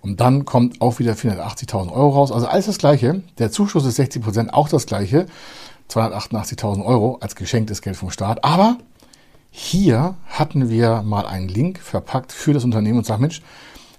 Und 0.00 0.20
dann 0.20 0.46
kommt 0.46 0.80
auch 0.80 1.00
wieder 1.00 1.12
480.000 1.12 1.92
Euro 1.92 2.08
raus. 2.08 2.32
Also 2.32 2.46
alles 2.46 2.64
das 2.64 2.78
Gleiche. 2.78 3.22
Der 3.36 3.50
Zuschuss 3.50 3.84
ist 3.84 3.96
60 3.96 4.22
Prozent, 4.22 4.54
auch 4.54 4.70
das 4.70 4.86
Gleiche. 4.86 5.26
288.000 5.90 6.82
Euro 6.82 7.18
als 7.20 7.36
geschenktes 7.36 7.82
Geld 7.82 7.98
vom 7.98 8.10
Staat. 8.10 8.42
Aber 8.42 8.78
hier 9.50 10.16
hatten 10.26 10.68
wir 10.70 11.02
mal 11.02 11.26
einen 11.26 11.48
Link 11.48 11.80
verpackt 11.80 12.32
für 12.32 12.52
das 12.52 12.64
Unternehmen 12.64 12.98
und 12.98 13.06
sagen, 13.06 13.22
Mensch, 13.22 13.42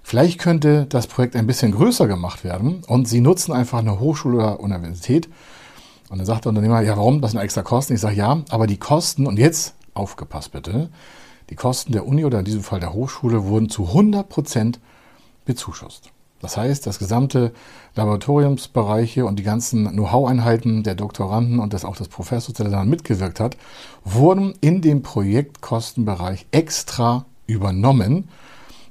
vielleicht 0.02 0.38
könnte 0.38 0.86
das 0.86 1.06
Projekt 1.06 1.36
ein 1.36 1.46
bisschen 1.46 1.72
größer 1.72 2.06
gemacht 2.06 2.44
werden 2.44 2.82
und 2.86 3.06
Sie 3.06 3.20
nutzen 3.20 3.52
einfach 3.52 3.78
eine 3.78 4.00
Hochschule 4.00 4.36
oder 4.36 4.60
Universität. 4.60 5.28
Und 6.08 6.18
dann 6.18 6.26
sagt 6.26 6.44
der 6.44 6.50
Unternehmer, 6.50 6.80
ja, 6.82 6.96
warum? 6.96 7.20
Das 7.20 7.32
sind 7.32 7.40
extra 7.40 7.62
Kosten. 7.62 7.94
Ich 7.94 8.00
sage, 8.00 8.16
ja, 8.16 8.42
aber 8.50 8.66
die 8.66 8.78
Kosten, 8.78 9.26
und 9.26 9.38
jetzt 9.38 9.74
aufgepasst 9.94 10.52
bitte, 10.52 10.90
die 11.50 11.54
Kosten 11.54 11.92
der 11.92 12.06
Uni 12.06 12.24
oder 12.24 12.38
in 12.38 12.44
diesem 12.44 12.62
Fall 12.62 12.80
der 12.80 12.92
Hochschule 12.92 13.44
wurden 13.44 13.68
zu 13.68 13.88
100 13.88 14.28
Prozent 14.28 14.80
bezuschusst. 15.44 16.11
Das 16.42 16.56
heißt, 16.56 16.86
das 16.86 16.98
gesamte 16.98 17.52
Laboratoriumsbereiche 17.94 19.24
und 19.24 19.38
die 19.38 19.44
ganzen 19.44 19.88
Know-how-Einheiten 19.88 20.82
der 20.82 20.96
Doktoranden 20.96 21.60
und 21.60 21.72
das 21.72 21.84
auch 21.84 21.96
des 21.96 22.08
Professors, 22.08 22.54
der 22.54 22.68
daran 22.68 22.90
mitgewirkt 22.90 23.38
hat, 23.38 23.56
wurden 24.04 24.54
in 24.60 24.82
dem 24.82 25.02
Projektkostenbereich 25.02 26.46
extra 26.50 27.26
übernommen. 27.46 28.28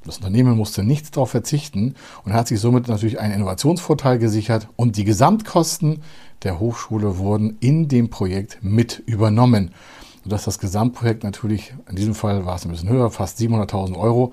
Das 0.06 0.18
Unternehmen 0.18 0.58
musste 0.58 0.84
nichts 0.84 1.12
darauf 1.12 1.30
verzichten 1.30 1.94
und 2.24 2.34
hat 2.34 2.48
sich 2.48 2.60
somit 2.60 2.88
natürlich 2.88 3.20
einen 3.20 3.36
Innovationsvorteil 3.36 4.18
gesichert 4.18 4.68
und 4.78 4.96
die 4.96 5.04
Gesamtkosten 5.04 6.02
der 6.44 6.60
Hochschule 6.60 7.18
wurden 7.18 7.58
in 7.60 7.88
dem 7.88 8.10
Projekt 8.10 8.60
mit 8.62 9.04
übernommen. 9.06 9.72
Sodass 10.24 10.46
das 10.46 10.58
Gesamtprojekt 10.58 11.24
natürlich, 11.24 11.74
in 11.90 11.98
diesem 11.98 12.16
Fall 12.16 12.46
war 12.46 12.56
es 12.56 12.66
ein 12.66 12.72
bisschen 12.72 12.90
höher, 12.90 13.12
fast 13.12 13.40
700.000 13.40 13.98
Euro, 13.98 14.32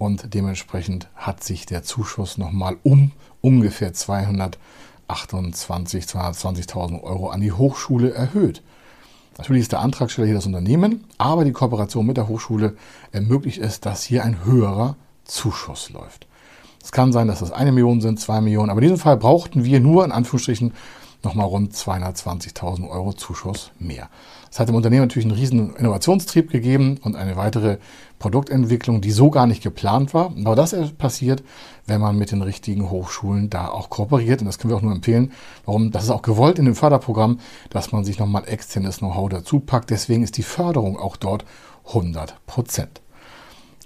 und 0.00 0.34
dementsprechend 0.34 1.08
hat 1.14 1.44
sich 1.44 1.66
der 1.66 1.82
Zuschuss 1.82 2.38
nochmal 2.38 2.78
um 2.82 3.10
ungefähr 3.42 3.92
228, 3.92 6.04
220.000 6.04 7.02
Euro 7.02 7.28
an 7.28 7.42
die 7.42 7.52
Hochschule 7.52 8.14
erhöht. 8.14 8.62
Natürlich 9.36 9.60
ist 9.62 9.72
der 9.72 9.80
Antragsteller 9.80 10.26
hier 10.26 10.36
das 10.36 10.46
Unternehmen, 10.46 11.04
aber 11.18 11.44
die 11.44 11.52
Kooperation 11.52 12.06
mit 12.06 12.16
der 12.16 12.28
Hochschule 12.28 12.78
ermöglicht 13.12 13.58
es, 13.58 13.80
dass 13.80 14.02
hier 14.02 14.24
ein 14.24 14.42
höherer 14.42 14.96
Zuschuss 15.26 15.90
läuft. 15.90 16.26
Es 16.82 16.92
kann 16.92 17.12
sein, 17.12 17.28
dass 17.28 17.40
das 17.40 17.52
eine 17.52 17.70
Million 17.70 18.00
sind, 18.00 18.18
zwei 18.18 18.40
Millionen, 18.40 18.70
aber 18.70 18.80
in 18.80 18.84
diesem 18.84 18.96
Fall 18.96 19.18
brauchten 19.18 19.66
wir 19.66 19.80
nur 19.80 20.06
in 20.06 20.12
Anführungsstrichen 20.12 20.72
nochmal 21.22 21.46
rund 21.46 21.74
220.000 21.74 22.88
Euro 22.88 23.12
Zuschuss 23.12 23.70
mehr. 23.78 24.08
Das 24.48 24.58
hat 24.58 24.68
dem 24.68 24.74
Unternehmen 24.74 25.02
natürlich 25.02 25.26
einen 25.26 25.38
riesen 25.38 25.76
Innovationstrieb 25.76 26.50
gegeben 26.50 26.98
und 27.02 27.14
eine 27.14 27.36
weitere 27.36 27.78
Produktentwicklung, 28.18 29.00
die 29.00 29.12
so 29.12 29.30
gar 29.30 29.46
nicht 29.46 29.62
geplant 29.62 30.12
war. 30.12 30.32
Aber 30.44 30.56
das 30.56 30.74
passiert, 30.98 31.42
wenn 31.86 32.00
man 32.00 32.16
mit 32.16 32.32
den 32.32 32.42
richtigen 32.42 32.90
Hochschulen 32.90 33.48
da 33.48 33.68
auch 33.68 33.90
kooperiert. 33.90 34.40
Und 34.40 34.46
das 34.46 34.58
können 34.58 34.72
wir 34.72 34.76
auch 34.76 34.82
nur 34.82 34.92
empfehlen. 34.92 35.32
Warum? 35.66 35.92
Das 35.92 36.04
ist 36.04 36.10
auch 36.10 36.22
gewollt 36.22 36.58
in 36.58 36.64
dem 36.64 36.74
Förderprogramm, 36.74 37.38
dass 37.70 37.92
man 37.92 38.04
sich 38.04 38.18
nochmal 38.18 38.44
externes 38.46 38.98
Know-how 38.98 39.28
dazu 39.28 39.60
packt. 39.60 39.90
Deswegen 39.90 40.22
ist 40.22 40.36
die 40.36 40.42
Förderung 40.42 40.98
auch 40.98 41.16
dort 41.16 41.44
100 41.86 42.34
Prozent. 42.46 43.00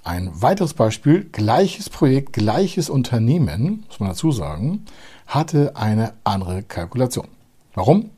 Ein 0.04 0.30
weiteres 0.34 0.74
Beispiel, 0.74 1.24
gleiches 1.32 1.88
Projekt, 1.88 2.34
gleiches 2.34 2.90
Unternehmen, 2.90 3.84
muss 3.88 4.00
man 4.00 4.10
dazu 4.10 4.32
sagen, 4.32 4.84
hatte 5.26 5.76
eine 5.76 6.12
andere 6.24 6.62
Kalkulation. 6.62 7.28
Warum? 7.72 8.10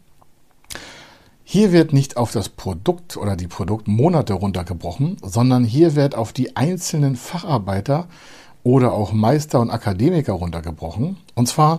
Hier 1.45 1.71
wird 1.71 1.93
nicht 1.93 2.17
auf 2.17 2.33
das 2.33 2.49
Produkt 2.49 3.17
oder 3.17 3.37
die 3.37 3.47
Produktmonate 3.47 4.35
runtergebrochen, 4.35 5.19
sondern 5.23 5.63
hier 5.63 5.95
wird 5.95 6.17
auf 6.17 6.33
die 6.33 6.57
einzelnen 6.57 7.15
Facharbeiter 7.15 8.09
oder 8.65 8.93
auch 8.93 9.13
Meister 9.13 9.61
und 9.61 9.71
Akademiker 9.71 10.33
runtergebrochen. 10.33 11.19
Und 11.37 11.47
zwar 11.47 11.79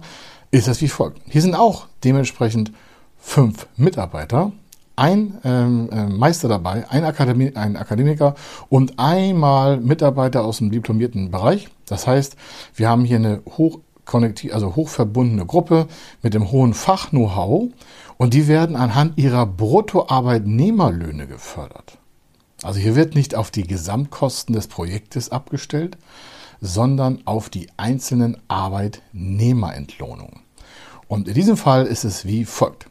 ist 0.52 0.70
das 0.70 0.80
wie 0.80 0.88
folgt. 0.88 1.20
Hier 1.28 1.42
sind 1.42 1.54
auch 1.54 1.88
dementsprechend 2.06 2.72
fünf 3.18 3.68
Mitarbeiter, 3.76 4.54
ein 4.98 5.38
ähm, 5.46 5.90
äh, 5.92 6.08
Meister 6.08 6.50
dabei, 6.50 6.90
ein, 6.90 7.06
Akademie, 7.06 7.56
ein 7.56 7.78
Akademiker 7.78 8.36
und 8.68 9.00
einmal 9.00 9.80
Mitarbeiter 9.80 10.44
aus 10.44 10.58
dem 10.58 10.72
diplomierten 10.72 11.32
Bereich. 11.32 11.70
Das 11.86 12.08
heißt, 12.08 12.36
wir 12.76 12.90
haben 12.90 13.06
hier 13.06 13.18
eine 13.18 13.42
hoch 13.58 13.80
also 14.52 14.78
hochverbundene 14.78 15.46
Gruppe 15.46 15.88
mit 16.22 16.34
dem 16.34 16.50
hohen 16.50 16.74
Fach-Know-how 16.74 17.68
und 18.18 18.34
die 18.34 18.48
werden 18.48 18.78
anhand 18.78 19.18
ihrer 19.18 19.46
Bruttoarbeitnehmerlöhne 19.46 21.28
gefördert. 21.28 21.98
Also 22.64 22.80
hier 22.80 22.96
wird 22.96 23.16
nicht 23.16 23.36
auf 23.36 23.52
die 23.52 23.68
Gesamtkosten 23.68 24.56
des 24.56 24.68
Projektes 24.68 25.30
abgestellt, 25.30 25.98
sondern 26.62 27.20
auf 27.26 27.50
die 27.50 27.68
einzelnen 27.76 28.38
Arbeitnehmerentlohnungen. 28.48 30.40
Und 31.08 31.28
in 31.28 31.34
diesem 31.34 31.58
Fall 31.58 31.86
ist 31.86 32.04
es 32.04 32.26
wie 32.26 32.46
folgt. 32.46 32.88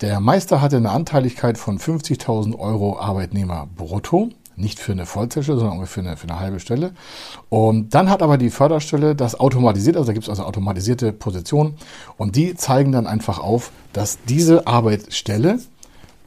Der 0.00 0.20
Meister 0.20 0.60
hatte 0.60 0.76
eine 0.76 0.90
Anteiligkeit 0.90 1.56
von 1.56 1.78
50.000 1.78 2.58
Euro 2.58 2.98
Arbeitnehmer 2.98 3.66
brutto 3.74 4.30
nicht 4.56 4.78
für 4.78 4.92
eine 4.92 5.06
Vollzeitstelle, 5.06 5.58
sondern 5.58 5.86
für 5.86 6.00
eine, 6.00 6.16
für 6.16 6.28
eine 6.28 6.40
halbe 6.40 6.60
Stelle. 6.60 6.92
Und 7.48 7.94
dann 7.94 8.10
hat 8.10 8.22
aber 8.22 8.38
die 8.38 8.50
Förderstelle 8.50 9.14
das 9.14 9.38
automatisiert, 9.38 9.96
also 9.96 10.06
da 10.06 10.12
gibt 10.12 10.24
es 10.24 10.30
also 10.30 10.44
automatisierte 10.44 11.12
Positionen 11.12 11.74
und 12.16 12.36
die 12.36 12.54
zeigen 12.54 12.92
dann 12.92 13.06
einfach 13.06 13.38
auf, 13.38 13.70
dass 13.92 14.18
diese 14.26 14.66
Arbeitsstelle 14.66 15.60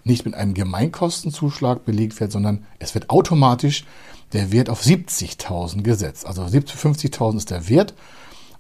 nicht 0.04 0.26
mit 0.26 0.36
einem 0.36 0.54
Gemeinkostenzuschlag 0.54 1.86
belegt 1.86 2.20
wird, 2.20 2.32
sondern 2.32 2.66
es 2.78 2.94
wird 2.94 3.10
automatisch 3.10 3.86
der 4.34 4.52
Wert 4.52 4.70
auf 4.70 4.82
70.000 4.82 5.82
gesetzt. 5.82 6.26
Also 6.26 6.44
50.000 6.44 7.38
ist 7.38 7.52
der 7.52 7.68
Wert 7.68 7.94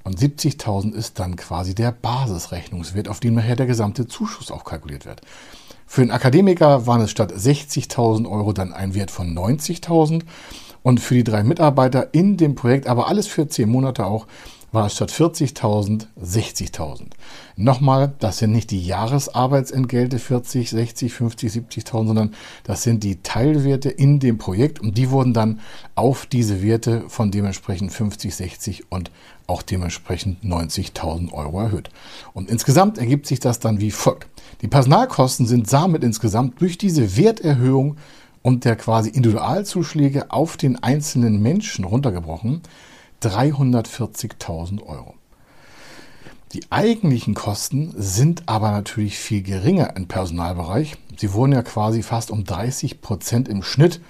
und 0.03 0.19
70.000 0.19 0.93
ist 0.93 1.19
dann 1.19 1.35
quasi 1.35 1.75
der 1.75 1.91
Basisrechnungswert, 1.91 3.07
auf 3.07 3.19
den 3.19 3.35
nachher 3.35 3.55
der 3.55 3.65
gesamte 3.65 4.07
Zuschuss 4.07 4.51
auch 4.51 4.63
kalkuliert 4.63 5.05
wird. 5.05 5.21
Für 5.85 6.01
den 6.01 6.11
Akademiker 6.11 6.85
waren 6.85 7.01
es 7.01 7.11
statt 7.11 7.33
60.000 7.33 8.29
Euro 8.29 8.53
dann 8.53 8.73
ein 8.73 8.93
Wert 8.93 9.11
von 9.11 9.35
90.000 9.35 10.21
und 10.83 10.99
für 10.99 11.15
die 11.15 11.23
drei 11.23 11.43
Mitarbeiter 11.43 12.13
in 12.13 12.37
dem 12.37 12.55
Projekt, 12.55 12.87
aber 12.87 13.07
alles 13.07 13.27
für 13.27 13.47
zehn 13.47 13.69
Monate 13.69 14.05
auch, 14.05 14.27
war 14.71 14.85
es 14.85 14.95
statt 14.95 15.11
40.000 15.11 16.07
60.000. 16.21 17.07
Nochmal, 17.55 18.13
das 18.19 18.37
sind 18.37 18.51
nicht 18.51 18.71
die 18.71 18.83
Jahresarbeitsentgelte 18.83 20.19
40, 20.19 20.69
60, 20.69 21.13
50, 21.13 21.51
70.000, 21.51 22.07
sondern 22.07 22.35
das 22.63 22.83
sind 22.83 23.03
die 23.03 23.21
Teilwerte 23.21 23.89
in 23.89 24.19
dem 24.19 24.37
Projekt 24.37 24.79
und 24.79 24.97
die 24.97 25.09
wurden 25.09 25.33
dann 25.33 25.59
auf 25.95 26.25
diese 26.25 26.61
Werte 26.61 27.03
von 27.07 27.31
dementsprechend 27.31 27.91
50, 27.91 28.35
60 28.35 28.91
und 28.91 29.11
auch 29.47 29.61
dementsprechend 29.61 30.43
90.000 30.43 31.33
Euro 31.33 31.61
erhöht. 31.61 31.89
Und 32.33 32.49
insgesamt 32.49 32.97
ergibt 32.97 33.25
sich 33.25 33.39
das 33.39 33.59
dann 33.59 33.79
wie 33.79 33.91
folgt. 33.91 34.27
Die 34.61 34.67
Personalkosten 34.67 35.47
sind 35.47 35.71
damit 35.71 36.03
insgesamt 36.03 36.61
durch 36.61 36.77
diese 36.77 37.17
Werterhöhung 37.17 37.97
und 38.41 38.65
der 38.65 38.75
quasi 38.75 39.09
Individualzuschläge 39.09 40.31
auf 40.31 40.55
den 40.55 40.81
einzelnen 40.81 41.41
Menschen 41.41 41.83
runtergebrochen 41.83 42.61
340.000 43.21 44.83
Euro. 44.83 45.15
Die 46.53 46.63
eigentlichen 46.71 47.35
Kosten 47.35 47.93
sind 47.95 48.43
aber 48.47 48.71
natürlich 48.71 49.19
viel 49.19 49.43
geringer 49.43 49.95
im 49.95 50.07
Personalbereich. 50.07 50.95
Sie 51.15 51.33
wurden 51.33 51.51
ja 51.53 51.61
quasi 51.61 52.01
fast 52.01 52.31
um 52.31 52.43
30 52.43 53.01
Prozent 53.01 53.47
im 53.47 53.61
Schnitt 53.61 54.01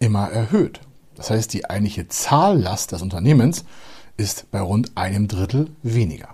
immer 0.00 0.28
erhöht. 0.28 0.80
Das 1.14 1.30
heißt, 1.30 1.52
die 1.52 1.70
eigentliche 1.70 2.08
Zahllast 2.08 2.92
des 2.92 3.02
Unternehmens 3.02 3.64
ist 4.16 4.50
bei 4.50 4.60
rund 4.60 4.96
einem 4.96 5.28
Drittel 5.28 5.70
weniger. 5.82 6.30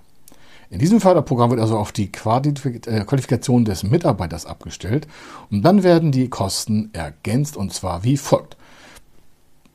In 0.70 0.78
diesem 0.78 1.00
Förderprogramm 1.00 1.50
wird 1.50 1.60
also 1.60 1.78
auf 1.78 1.92
die 1.92 2.06
äh, 2.06 3.04
Qualifikation 3.04 3.64
des 3.64 3.82
Mitarbeiters 3.82 4.46
abgestellt 4.46 5.06
und 5.50 5.62
dann 5.62 5.82
werden 5.82 6.10
die 6.10 6.28
Kosten 6.28 6.90
ergänzt 6.92 7.56
und 7.56 7.72
zwar 7.72 8.02
wie 8.02 8.16
folgt. 8.16 8.56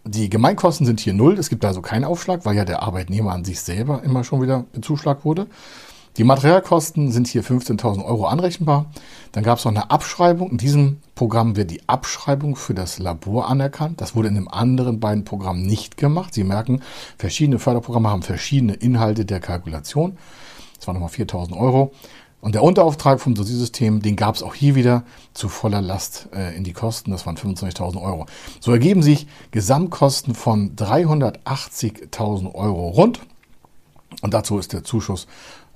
Die 0.05 0.29
Gemeinkosten 0.29 0.85
sind 0.85 0.99
hier 0.99 1.13
null, 1.13 1.37
es 1.37 1.49
gibt 1.49 1.65
also 1.65 1.81
keinen 1.81 2.05
Aufschlag, 2.05 2.45
weil 2.45 2.55
ja 2.55 2.65
der 2.65 2.81
Arbeitnehmer 2.81 3.31
an 3.31 3.45
sich 3.45 3.59
selber 3.59 4.01
immer 4.03 4.23
schon 4.23 4.41
wieder 4.41 4.65
bezuschlagt 4.71 5.25
wurde. 5.25 5.47
Die 6.17 6.23
Materialkosten 6.23 7.11
sind 7.11 7.27
hier 7.27 7.43
15.000 7.43 8.03
Euro 8.03 8.25
anrechenbar. 8.25 8.87
Dann 9.31 9.43
gab 9.43 9.57
es 9.57 9.65
noch 9.65 9.71
eine 9.71 9.91
Abschreibung. 9.91 10.51
In 10.51 10.57
diesem 10.57 10.97
Programm 11.15 11.55
wird 11.55 11.71
die 11.71 11.87
Abschreibung 11.87 12.55
für 12.55 12.73
das 12.73 12.99
Labor 12.99 13.47
anerkannt. 13.47 14.01
Das 14.01 14.15
wurde 14.15 14.29
in 14.29 14.35
dem 14.35 14.47
anderen 14.47 14.99
beiden 14.99 15.23
Programm 15.23 15.61
nicht 15.61 15.95
gemacht. 15.95 16.33
Sie 16.33 16.43
merken, 16.43 16.81
verschiedene 17.17 17.59
Förderprogramme 17.59 18.09
haben 18.09 18.23
verschiedene 18.23 18.73
Inhalte 18.73 19.23
der 19.25 19.39
Kalkulation. 19.39 20.17
Das 20.77 20.87
waren 20.87 20.95
nochmal 20.95 21.11
4.000 21.11 21.57
Euro. 21.57 21.93
Und 22.41 22.55
der 22.55 22.63
Unterauftrag 22.63 23.19
vom 23.19 23.35
Dosiersystem, 23.35 24.01
den 24.01 24.15
gab 24.15 24.35
es 24.35 24.43
auch 24.43 24.55
hier 24.55 24.75
wieder 24.75 25.03
zu 25.33 25.49
voller 25.49 25.81
Last 25.81 26.29
äh, 26.33 26.55
in 26.55 26.63
die 26.63 26.73
Kosten. 26.73 27.11
Das 27.11 27.25
waren 27.25 27.35
25.000 27.35 28.01
Euro. 28.01 28.27
So 28.61 28.71
ergeben 28.71 29.03
sich 29.03 29.27
Gesamtkosten 29.51 30.35
von 30.35 30.75
380.000 30.75 32.55
Euro 32.55 32.89
rund. 32.89 33.19
Und 34.21 34.33
dazu 34.33 34.57
ist 34.57 34.73
der 34.73 34.83
Zuschuss 34.83 35.27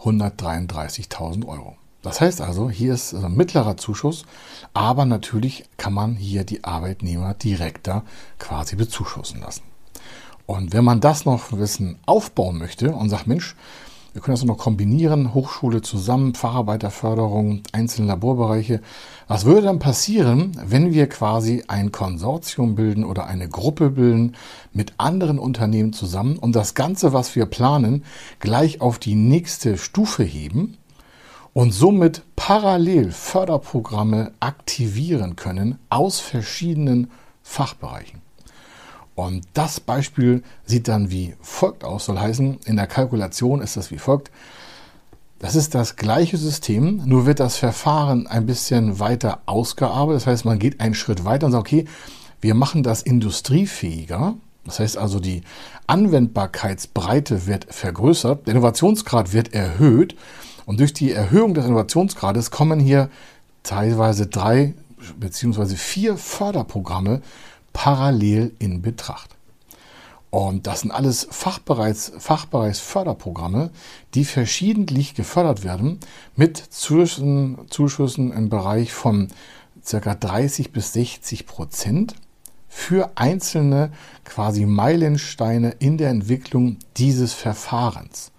133.000 0.01 1.45
Euro. 1.47 1.75
Das 2.01 2.19
heißt 2.19 2.41
also, 2.41 2.69
hier 2.69 2.93
ist 2.93 3.13
ein 3.13 3.35
mittlerer 3.35 3.77
Zuschuss, 3.77 4.25
aber 4.73 5.05
natürlich 5.05 5.63
kann 5.77 5.93
man 5.93 6.15
hier 6.15 6.43
die 6.43 6.63
Arbeitnehmer 6.63 7.33
direkter 7.33 8.03
quasi 8.39 8.75
bezuschussen 8.75 9.39
lassen. 9.39 9.63
Und 10.45 10.73
wenn 10.73 10.83
man 10.83 10.99
das 10.99 11.23
noch 11.23 11.53
Wissen 11.53 11.99
aufbauen 12.05 12.57
möchte 12.57 12.93
und 12.93 13.09
sagt, 13.09 13.27
Mensch, 13.27 13.55
wir 14.13 14.21
können 14.21 14.35
das 14.35 14.45
noch 14.45 14.59
kombinieren, 14.59 15.33
Hochschule 15.33 15.81
zusammen, 15.81 16.35
Facharbeiterförderung, 16.35 17.63
einzelne 17.71 18.09
Laborbereiche. 18.09 18.79
Was 19.27 19.45
würde 19.45 19.63
dann 19.63 19.79
passieren, 19.79 20.51
wenn 20.63 20.93
wir 20.93 21.09
quasi 21.09 21.63
ein 21.67 21.91
Konsortium 21.91 22.75
bilden 22.75 23.05
oder 23.05 23.25
eine 23.25 23.49
Gruppe 23.49 23.89
bilden 23.89 24.35
mit 24.71 24.93
anderen 24.97 25.39
Unternehmen 25.39 25.93
zusammen 25.93 26.37
und 26.37 26.55
das 26.55 26.75
Ganze, 26.75 27.11
was 27.11 27.35
wir 27.35 27.47
planen, 27.47 28.05
gleich 28.39 28.81
auf 28.81 28.99
die 28.99 29.15
nächste 29.15 29.79
Stufe 29.79 30.23
heben 30.23 30.77
und 31.53 31.71
somit 31.71 32.21
parallel 32.35 33.11
Förderprogramme 33.11 34.31
aktivieren 34.39 35.35
können 35.35 35.79
aus 35.89 36.19
verschiedenen 36.19 37.09
Fachbereichen? 37.41 38.21
Und 39.15 39.45
das 39.53 39.79
Beispiel 39.79 40.43
sieht 40.65 40.87
dann 40.87 41.11
wie 41.11 41.35
folgt 41.41 41.83
aus, 41.83 42.05
soll 42.05 42.19
heißen, 42.19 42.59
in 42.65 42.75
der 42.75 42.87
Kalkulation 42.87 43.61
ist 43.61 43.77
das 43.77 43.91
wie 43.91 43.99
folgt. 43.99 44.31
Das 45.39 45.55
ist 45.55 45.75
das 45.75 45.97
gleiche 45.97 46.37
System, 46.37 47.01
nur 47.05 47.25
wird 47.25 47.39
das 47.39 47.57
Verfahren 47.57 48.27
ein 48.27 48.45
bisschen 48.45 48.99
weiter 48.99 49.41
ausgearbeitet. 49.45 50.21
Das 50.21 50.27
heißt, 50.27 50.45
man 50.45 50.57
geht 50.57 50.79
einen 50.79 50.95
Schritt 50.95 51.25
weiter 51.25 51.47
und 51.47 51.51
sagt, 51.51 51.67
okay, 51.67 51.85
wir 52.39 52.55
machen 52.55 52.81
das 52.81 53.01
industriefähiger. 53.01 54.35
Das 54.65 54.79
heißt 54.79 54.97
also, 54.97 55.19
die 55.19 55.41
Anwendbarkeitsbreite 55.85 57.45
wird 57.45 57.67
vergrößert, 57.69 58.47
der 58.47 58.53
Innovationsgrad 58.53 59.33
wird 59.33 59.53
erhöht. 59.53 60.15
Und 60.65 60.79
durch 60.79 60.93
die 60.93 61.11
Erhöhung 61.11 61.53
des 61.53 61.65
Innovationsgrades 61.65 62.49
kommen 62.49 62.79
hier 62.79 63.09
teilweise 63.63 64.27
drei 64.27 64.73
beziehungsweise 65.19 65.75
vier 65.75 66.15
Förderprogramme 66.15 67.21
parallel 67.73 68.53
in 68.59 68.81
Betracht. 68.81 69.35
Und 70.29 70.65
das 70.65 70.81
sind 70.81 70.91
alles 70.91 71.27
Fachbereichs, 71.29 72.11
Fachbereichsförderprogramme, 72.17 73.69
die 74.15 74.25
verschiedentlich 74.25 75.13
gefördert 75.13 75.63
werden 75.63 75.99
mit 76.35 76.57
Zuschüssen, 76.57 77.59
Zuschüssen 77.69 78.31
im 78.31 78.49
Bereich 78.49 78.93
von 78.93 79.27
ca. 79.87 80.15
30 80.15 80.71
bis 80.71 80.93
60 80.93 81.45
Prozent 81.45 82.15
für 82.67 83.11
einzelne 83.13 83.91
quasi 84.25 84.65
Meilensteine 84.65 85.75
in 85.77 85.99
der 85.99 86.09
Entwicklung 86.09 86.77
dieses 86.97 87.33
Verfahrens. 87.33 88.31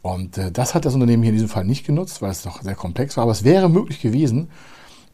Und 0.00 0.38
äh, 0.38 0.50
das 0.50 0.74
hat 0.74 0.86
das 0.86 0.94
Unternehmen 0.94 1.22
hier 1.22 1.32
in 1.32 1.36
diesem 1.36 1.50
Fall 1.50 1.66
nicht 1.66 1.84
genutzt, 1.84 2.22
weil 2.22 2.30
es 2.30 2.42
doch 2.42 2.62
sehr 2.62 2.74
komplex 2.74 3.18
war. 3.18 3.24
Aber 3.24 3.32
es 3.32 3.44
wäre 3.44 3.68
möglich 3.68 4.00
gewesen, 4.00 4.48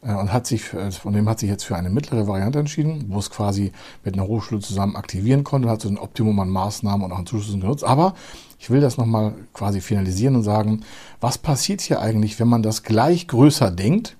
und 0.01 0.31
hat 0.31 0.45
sich, 0.45 0.69
das 0.71 0.99
Unternehmen 0.99 1.29
hat 1.29 1.39
sich 1.39 1.49
jetzt 1.49 1.63
für 1.63 1.75
eine 1.75 1.89
mittlere 1.89 2.27
Variante 2.27 2.59
entschieden, 2.59 3.05
wo 3.07 3.19
es 3.19 3.31
quasi 3.31 3.71
mit 4.03 4.13
einer 4.13 4.27
Hochschule 4.27 4.61
zusammen 4.61 4.95
aktivieren 4.95 5.43
konnte, 5.43 5.69
hat 5.69 5.81
so 5.81 5.89
ein 5.89 5.97
Optimum 5.97 6.39
an 6.39 6.49
Maßnahmen 6.49 7.05
und 7.05 7.11
auch 7.11 7.19
an 7.19 7.25
Zuschüssen 7.25 7.61
genutzt. 7.61 7.83
Aber 7.83 8.13
ich 8.59 8.69
will 8.69 8.81
das 8.81 8.97
nochmal 8.97 9.33
quasi 9.53 9.81
finalisieren 9.81 10.35
und 10.35 10.43
sagen, 10.43 10.81
was 11.21 11.37
passiert 11.37 11.81
hier 11.81 12.01
eigentlich, 12.01 12.39
wenn 12.39 12.47
man 12.47 12.63
das 12.63 12.83
gleich 12.83 13.27
größer 13.27 13.71
denkt 13.71 14.15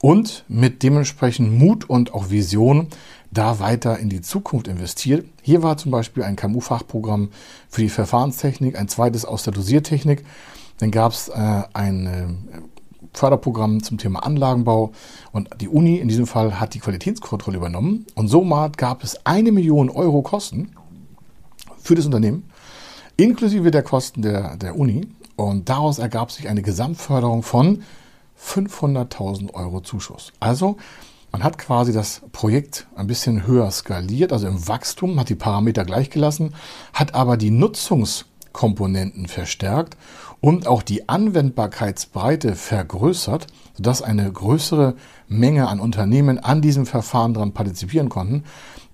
und 0.00 0.44
mit 0.48 0.82
dementsprechend 0.82 1.58
Mut 1.58 1.88
und 1.88 2.14
auch 2.14 2.30
Vision 2.30 2.88
da 3.30 3.60
weiter 3.60 3.98
in 3.98 4.08
die 4.08 4.22
Zukunft 4.22 4.66
investiert. 4.66 5.24
Hier 5.42 5.62
war 5.62 5.76
zum 5.76 5.90
Beispiel 5.90 6.22
ein 6.22 6.36
KMU-Fachprogramm 6.36 7.30
für 7.68 7.82
die 7.82 7.88
Verfahrenstechnik, 7.88 8.78
ein 8.78 8.88
zweites 8.88 9.24
aus 9.24 9.44
der 9.44 9.52
Dosiertechnik. 9.52 10.24
Dann 10.78 10.90
gab 10.90 11.12
es 11.12 11.28
äh, 11.28 11.62
ein 11.72 12.48
Förderprogramm 13.12 13.82
zum 13.82 13.98
Thema 13.98 14.20
Anlagenbau. 14.20 14.92
Und 15.32 15.48
die 15.60 15.68
Uni 15.68 15.98
in 15.98 16.08
diesem 16.08 16.26
Fall 16.26 16.60
hat 16.60 16.74
die 16.74 16.80
Qualitätskontrolle 16.80 17.56
übernommen. 17.56 18.06
Und 18.14 18.28
somit 18.28 18.78
gab 18.78 19.04
es 19.04 19.24
eine 19.26 19.52
Million 19.52 19.90
Euro 19.90 20.22
Kosten 20.22 20.74
für 21.78 21.94
das 21.94 22.06
Unternehmen, 22.06 22.50
inklusive 23.16 23.70
der 23.70 23.82
Kosten 23.82 24.22
der, 24.22 24.56
der 24.56 24.78
Uni. 24.78 25.08
Und 25.36 25.68
daraus 25.68 25.98
ergab 25.98 26.30
sich 26.30 26.48
eine 26.48 26.62
Gesamtförderung 26.62 27.42
von 27.42 27.82
500.000 28.38 29.54
Euro 29.54 29.80
Zuschuss. 29.80 30.32
Also 30.40 30.76
man 31.32 31.44
hat 31.44 31.58
quasi 31.58 31.92
das 31.92 32.22
Projekt 32.32 32.88
ein 32.96 33.06
bisschen 33.06 33.46
höher 33.46 33.70
skaliert, 33.70 34.32
also 34.32 34.48
im 34.48 34.66
Wachstum, 34.66 35.18
hat 35.20 35.28
die 35.28 35.36
Parameter 35.36 35.84
gleichgelassen, 35.84 36.54
hat 36.92 37.14
aber 37.14 37.36
die 37.36 37.50
Nutzungskomponenten 37.50 39.28
verstärkt 39.28 39.96
und 40.40 40.66
auch 40.66 40.82
die 40.82 41.08
Anwendbarkeitsbreite 41.08 42.54
vergrößert, 42.54 43.46
sodass 43.76 44.02
eine 44.02 44.30
größere 44.30 44.94
Menge 45.28 45.68
an 45.68 45.80
Unternehmen 45.80 46.38
an 46.38 46.62
diesem 46.62 46.86
Verfahren 46.86 47.34
daran 47.34 47.52
partizipieren 47.52 48.08
konnten. 48.08 48.44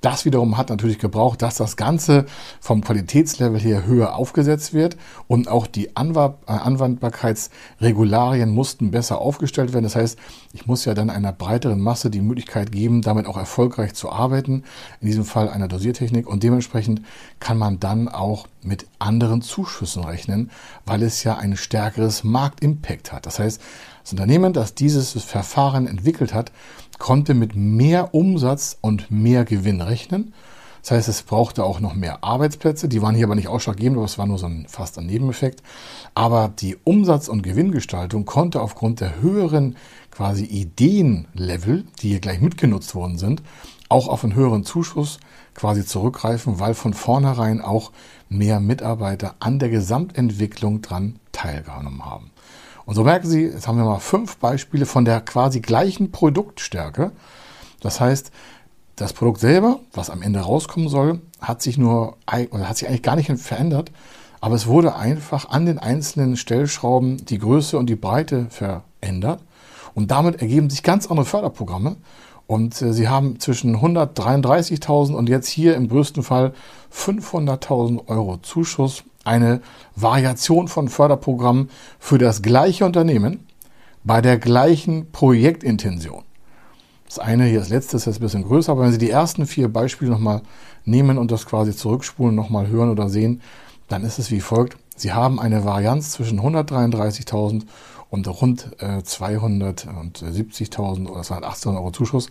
Das 0.06 0.24
wiederum 0.24 0.56
hat 0.56 0.70
natürlich 0.70 1.00
gebraucht, 1.00 1.42
dass 1.42 1.56
das 1.56 1.76
Ganze 1.76 2.26
vom 2.60 2.80
Qualitätslevel 2.80 3.58
her 3.58 3.86
höher 3.86 4.14
aufgesetzt 4.14 4.72
wird 4.72 4.96
und 5.26 5.48
auch 5.48 5.66
die 5.66 5.88
äh, 5.88 5.94
Anwendbarkeitsregularien 5.96 8.48
mussten 8.48 8.92
besser 8.92 9.20
aufgestellt 9.20 9.72
werden. 9.72 9.82
Das 9.82 9.96
heißt, 9.96 10.16
ich 10.52 10.68
muss 10.68 10.84
ja 10.84 10.94
dann 10.94 11.10
einer 11.10 11.32
breiteren 11.32 11.80
Masse 11.80 12.08
die 12.08 12.20
Möglichkeit 12.20 12.70
geben, 12.70 13.02
damit 13.02 13.26
auch 13.26 13.36
erfolgreich 13.36 13.94
zu 13.94 14.12
arbeiten, 14.12 14.62
in 15.00 15.08
diesem 15.08 15.24
Fall 15.24 15.48
einer 15.48 15.66
Dosiertechnik 15.66 16.28
und 16.28 16.44
dementsprechend 16.44 17.02
kann 17.40 17.58
man 17.58 17.80
dann 17.80 18.08
auch 18.08 18.46
mit 18.62 18.86
anderen 19.00 19.42
Zuschüssen 19.42 20.04
rechnen, 20.04 20.52
weil 20.84 21.02
es 21.02 21.24
ja 21.24 21.36
ein 21.36 21.56
stärkeres 21.56 22.22
Marktimpact 22.22 23.12
hat. 23.12 23.26
Das 23.26 23.40
heißt, 23.40 23.60
das 24.06 24.12
Unternehmen, 24.12 24.52
das 24.52 24.76
dieses 24.76 25.20
Verfahren 25.20 25.88
entwickelt 25.88 26.32
hat, 26.32 26.52
konnte 26.98 27.34
mit 27.34 27.54
mehr 27.56 28.14
Umsatz 28.14 28.78
und 28.80 29.10
mehr 29.10 29.44
Gewinn 29.44 29.80
rechnen. 29.80 30.32
Das 30.82 30.92
heißt, 30.92 31.08
es 31.08 31.22
brauchte 31.22 31.64
auch 31.64 31.80
noch 31.80 31.94
mehr 31.94 32.22
Arbeitsplätze. 32.22 32.88
Die 32.88 33.02
waren 33.02 33.16
hier 33.16 33.26
aber 33.26 33.34
nicht 33.34 33.48
ausschlaggebend, 33.48 33.96
aber 33.96 34.04
es 34.04 34.18
war 34.18 34.26
nur 34.26 34.38
so 34.38 34.46
ein 34.46 34.66
fast 34.68 34.96
ein 34.98 35.06
Nebeneffekt. 35.06 35.64
Aber 36.14 36.48
die 36.48 36.76
Umsatz- 36.84 37.26
und 37.26 37.42
Gewinngestaltung 37.42 38.24
konnte 38.24 38.60
aufgrund 38.60 39.00
der 39.00 39.20
höheren 39.20 39.76
quasi 40.12 40.44
Ideenlevel, 40.44 41.84
die 42.00 42.10
hier 42.10 42.20
gleich 42.20 42.40
mitgenutzt 42.40 42.94
worden 42.94 43.18
sind, 43.18 43.42
auch 43.88 44.06
auf 44.06 44.22
einen 44.22 44.36
höheren 44.36 44.62
Zuschuss 44.62 45.18
quasi 45.54 45.84
zurückgreifen, 45.84 46.60
weil 46.60 46.74
von 46.74 46.94
vornherein 46.94 47.60
auch 47.60 47.90
mehr 48.28 48.60
Mitarbeiter 48.60 49.34
an 49.40 49.58
der 49.58 49.70
Gesamtentwicklung 49.70 50.82
dran 50.82 51.18
teilgenommen 51.32 52.04
haben. 52.04 52.30
Und 52.86 52.94
so 52.94 53.04
merken 53.04 53.28
Sie, 53.28 53.42
jetzt 53.42 53.68
haben 53.68 53.76
wir 53.76 53.84
mal 53.84 53.98
fünf 53.98 54.38
Beispiele 54.38 54.86
von 54.86 55.04
der 55.04 55.20
quasi 55.20 55.60
gleichen 55.60 56.12
Produktstärke. 56.12 57.12
Das 57.80 58.00
heißt, 58.00 58.30
das 58.94 59.12
Produkt 59.12 59.40
selber, 59.40 59.80
was 59.92 60.08
am 60.08 60.22
Ende 60.22 60.40
rauskommen 60.40 60.88
soll, 60.88 61.20
hat 61.40 61.60
sich 61.60 61.76
nur 61.76 62.16
oder 62.50 62.68
hat 62.68 62.78
sich 62.78 62.88
eigentlich 62.88 63.02
gar 63.02 63.16
nicht 63.16 63.30
verändert, 63.30 63.92
aber 64.40 64.54
es 64.54 64.66
wurde 64.66 64.96
einfach 64.96 65.50
an 65.50 65.66
den 65.66 65.78
einzelnen 65.78 66.36
Stellschrauben 66.36 67.24
die 67.26 67.38
Größe 67.38 67.76
und 67.76 67.90
die 67.90 67.96
Breite 67.96 68.46
verändert. 68.50 69.42
Und 69.94 70.10
damit 70.10 70.40
ergeben 70.40 70.70
sich 70.70 70.82
ganz 70.82 71.06
andere 71.10 71.26
Förderprogramme. 71.26 71.96
Und 72.46 72.80
äh, 72.80 72.92
sie 72.92 73.08
haben 73.08 73.40
zwischen 73.40 73.76
133.000 73.76 75.14
und 75.14 75.28
jetzt 75.28 75.48
hier 75.48 75.74
im 75.74 75.88
größten 75.88 76.22
Fall 76.22 76.52
500.000 76.94 78.06
Euro 78.06 78.36
Zuschuss 78.38 79.04
eine 79.26 79.60
Variation 79.94 80.68
von 80.68 80.88
Förderprogrammen 80.88 81.70
für 81.98 82.18
das 82.18 82.42
gleiche 82.42 82.84
Unternehmen 82.84 83.46
bei 84.04 84.20
der 84.20 84.38
gleichen 84.38 85.10
Projektintention. 85.10 86.22
Das 87.06 87.18
eine 87.18 87.44
hier, 87.44 87.60
das 87.60 87.68
letzte 87.68 87.96
ist 87.96 88.06
jetzt 88.06 88.18
ein 88.18 88.22
bisschen 88.22 88.44
größer, 88.44 88.72
aber 88.72 88.82
wenn 88.82 88.92
Sie 88.92 88.98
die 88.98 89.10
ersten 89.10 89.46
vier 89.46 89.72
Beispiele 89.72 90.10
nochmal 90.10 90.42
nehmen 90.84 91.18
und 91.18 91.30
das 91.30 91.46
quasi 91.46 91.74
zurückspulen, 91.74 92.34
nochmal 92.34 92.68
hören 92.68 92.90
oder 92.90 93.08
sehen, 93.08 93.40
dann 93.88 94.04
ist 94.04 94.18
es 94.18 94.30
wie 94.30 94.40
folgt. 94.40 94.76
Sie 94.96 95.12
haben 95.12 95.38
eine 95.38 95.64
Varianz 95.64 96.10
zwischen 96.10 96.40
133.000 96.40 97.62
und 98.10 98.28
rund 98.28 98.70
äh, 98.78 98.98
270.000 98.98 101.08
oder 101.08 101.22
218 101.22 101.76
Euro 101.76 101.90
Zuschuss. 101.90 102.28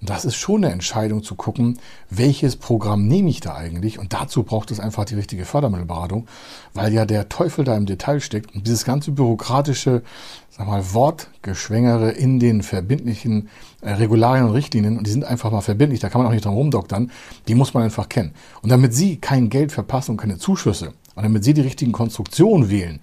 Und 0.00 0.10
das 0.10 0.24
ist 0.24 0.36
schon 0.36 0.64
eine 0.64 0.72
Entscheidung 0.72 1.24
zu 1.24 1.34
gucken, 1.34 1.78
welches 2.08 2.54
Programm 2.54 3.08
nehme 3.08 3.30
ich 3.30 3.40
da 3.40 3.56
eigentlich. 3.56 3.98
Und 3.98 4.12
dazu 4.12 4.44
braucht 4.44 4.70
es 4.70 4.78
einfach 4.78 5.04
die 5.04 5.16
richtige 5.16 5.44
Fördermittelberatung, 5.44 6.28
weil 6.72 6.92
ja 6.92 7.04
der 7.04 7.28
Teufel 7.28 7.64
da 7.64 7.76
im 7.76 7.86
Detail 7.86 8.20
steckt. 8.20 8.54
Und 8.54 8.66
dieses 8.68 8.84
ganze 8.84 9.10
bürokratische, 9.10 10.02
sag 10.50 10.68
mal, 10.68 10.94
Wortgeschwängere 10.94 12.12
in 12.12 12.38
den 12.38 12.62
verbindlichen 12.62 13.48
äh, 13.80 13.92
Regularien 13.92 14.46
und 14.46 14.52
Richtlinien, 14.52 14.98
und 14.98 15.06
die 15.06 15.10
sind 15.10 15.24
einfach 15.24 15.50
mal 15.50 15.62
verbindlich, 15.62 15.98
da 15.98 16.08
kann 16.08 16.20
man 16.20 16.28
auch 16.28 16.34
nicht 16.34 16.44
dran 16.44 16.54
rumdoktern, 16.54 17.10
die 17.48 17.56
muss 17.56 17.74
man 17.74 17.82
einfach 17.82 18.08
kennen. 18.08 18.34
Und 18.62 18.70
damit 18.70 18.94
Sie 18.94 19.16
kein 19.16 19.50
Geld 19.50 19.72
verpassen 19.72 20.12
und 20.12 20.16
keine 20.18 20.38
Zuschüsse, 20.38 20.92
und 21.16 21.24
damit 21.24 21.42
Sie 21.42 21.54
die 21.54 21.62
richtigen 21.62 21.90
Konstruktionen 21.90 22.70
wählen, 22.70 23.00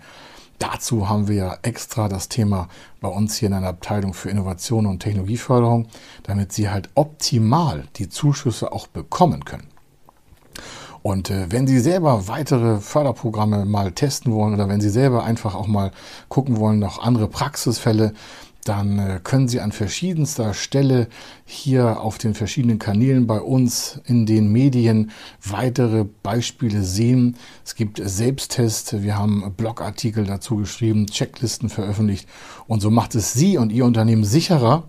Dazu 0.59 1.09
haben 1.09 1.27
wir 1.27 1.35
ja 1.35 1.57
extra 1.63 2.07
das 2.07 2.29
Thema 2.29 2.69
bei 3.01 3.09
uns 3.09 3.35
hier 3.35 3.47
in 3.47 3.53
einer 3.53 3.67
Abteilung 3.67 4.13
für 4.13 4.29
Innovation 4.29 4.85
und 4.85 4.99
Technologieförderung, 4.99 5.87
damit 6.23 6.53
Sie 6.53 6.69
halt 6.69 6.89
optimal 6.95 7.85
die 7.97 8.09
Zuschüsse 8.09 8.71
auch 8.71 8.87
bekommen 8.87 9.43
können. 9.43 9.67
Und 11.05 11.29
äh, 11.29 11.51
wenn 11.51 11.67
Sie 11.67 11.79
selber 11.79 12.27
weitere 12.27 12.79
Förderprogramme 12.79 13.65
mal 13.65 13.91
testen 13.91 14.33
wollen 14.33 14.55
oder 14.55 14.69
wenn 14.69 14.81
Sie 14.81 14.89
selber 14.89 15.23
einfach 15.23 15.53
auch 15.53 15.67
mal 15.67 15.91
gucken 16.29 16.57
wollen, 16.57 16.79
noch 16.79 16.97
andere 16.99 17.27
Praxisfälle, 17.27 18.13
dann 18.65 18.97
äh, 18.97 19.19
können 19.23 19.47
Sie 19.47 19.61
an 19.61 19.71
verschiedenster 19.71 20.53
Stelle 20.53 21.07
hier 21.45 22.01
auf 22.01 22.17
den 22.17 22.33
verschiedenen 22.33 22.79
Kanälen 22.79 23.27
bei 23.27 23.39
uns 23.39 24.01
in 24.05 24.25
den 24.25 24.51
Medien 24.51 25.11
weitere 25.43 26.03
Beispiele 26.03 26.81
sehen. 26.81 27.37
Es 27.63 27.75
gibt 27.75 28.01
Selbsttests, 28.03 29.03
wir 29.03 29.17
haben 29.17 29.53
Blogartikel 29.55 30.25
dazu 30.25 30.57
geschrieben, 30.57 31.05
Checklisten 31.05 31.69
veröffentlicht 31.69 32.27
und 32.67 32.81
so 32.81 32.89
macht 32.89 33.13
es 33.13 33.33
Sie 33.33 33.57
und 33.57 33.71
Ihr 33.71 33.85
Unternehmen 33.85 34.23
sicherer, 34.23 34.83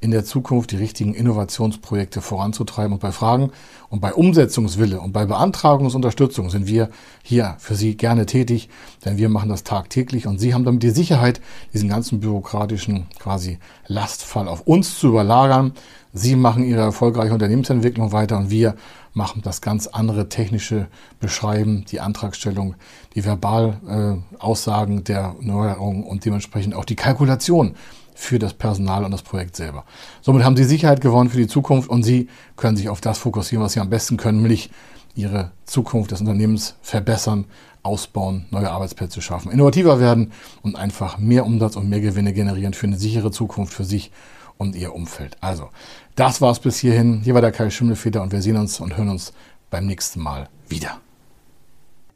in 0.00 0.10
der 0.10 0.24
Zukunft 0.24 0.70
die 0.70 0.76
richtigen 0.76 1.14
Innovationsprojekte 1.14 2.20
voranzutreiben. 2.20 2.94
Und 2.94 3.00
bei 3.00 3.12
Fragen 3.12 3.50
und 3.90 4.00
bei 4.00 4.14
Umsetzungswille 4.14 5.00
und 5.00 5.12
bei 5.12 5.26
Beantragungsunterstützung 5.26 6.48
sind 6.48 6.66
wir 6.66 6.88
hier 7.22 7.56
für 7.58 7.74
Sie 7.74 7.96
gerne 7.96 8.26
tätig, 8.26 8.70
denn 9.04 9.18
wir 9.18 9.28
machen 9.28 9.50
das 9.50 9.62
tagtäglich 9.62 10.26
und 10.26 10.38
Sie 10.38 10.54
haben 10.54 10.64
damit 10.64 10.82
die 10.82 10.90
Sicherheit, 10.90 11.40
diesen 11.74 11.88
ganzen 11.88 12.20
bürokratischen 12.20 13.06
quasi 13.18 13.58
Lastfall 13.86 14.48
auf 14.48 14.62
uns 14.62 14.98
zu 14.98 15.08
überlagern. 15.08 15.72
Sie 16.12 16.34
machen 16.34 16.64
Ihre 16.64 16.80
erfolgreiche 16.80 17.34
Unternehmensentwicklung 17.34 18.12
weiter 18.12 18.38
und 18.38 18.50
wir 18.50 18.76
machen 19.12 19.42
das 19.42 19.60
ganz 19.60 19.86
andere 19.86 20.28
technische 20.28 20.88
Beschreiben, 21.18 21.84
die 21.90 22.00
Antragstellung, 22.00 22.74
die 23.14 23.22
Verbalaussagen 23.22 24.98
äh, 24.98 25.02
der 25.02 25.36
Neuerung 25.40 26.04
und 26.04 26.24
dementsprechend 26.24 26.74
auch 26.74 26.84
die 26.84 26.96
Kalkulation 26.96 27.74
für 28.20 28.38
das 28.38 28.52
Personal 28.52 29.04
und 29.04 29.10
das 29.12 29.22
Projekt 29.22 29.56
selber. 29.56 29.84
Somit 30.20 30.44
haben 30.44 30.56
Sie 30.56 30.64
Sicherheit 30.64 31.00
gewonnen 31.00 31.30
für 31.30 31.38
die 31.38 31.46
Zukunft 31.46 31.88
und 31.88 32.02
Sie 32.02 32.28
können 32.56 32.76
sich 32.76 32.90
auf 32.90 33.00
das 33.00 33.18
fokussieren, 33.18 33.64
was 33.64 33.72
Sie 33.72 33.80
am 33.80 33.88
besten 33.88 34.18
können, 34.18 34.42
nämlich 34.42 34.70
Ihre 35.14 35.52
Zukunft 35.64 36.10
des 36.10 36.20
Unternehmens 36.20 36.76
verbessern, 36.82 37.46
ausbauen, 37.82 38.44
neue 38.50 38.70
Arbeitsplätze 38.70 39.22
schaffen, 39.22 39.50
innovativer 39.50 40.00
werden 40.00 40.32
und 40.62 40.76
einfach 40.76 41.16
mehr 41.18 41.46
Umsatz 41.46 41.76
und 41.76 41.88
mehr 41.88 42.00
Gewinne 42.00 42.34
generieren 42.34 42.74
für 42.74 42.86
eine 42.86 42.98
sichere 42.98 43.30
Zukunft 43.30 43.72
für 43.72 43.84
sich 43.84 44.12
und 44.58 44.76
Ihr 44.76 44.94
Umfeld. 44.94 45.38
Also, 45.40 45.70
das 46.14 46.42
war's 46.42 46.60
bis 46.60 46.78
hierhin. 46.78 47.22
Hier 47.22 47.32
war 47.32 47.40
der 47.40 47.52
Kai 47.52 47.70
Schimmelfeder 47.70 48.20
und 48.20 48.32
wir 48.32 48.42
sehen 48.42 48.58
uns 48.58 48.80
und 48.80 48.98
hören 48.98 49.08
uns 49.08 49.32
beim 49.70 49.86
nächsten 49.86 50.20
Mal 50.20 50.50
wieder. 50.68 51.00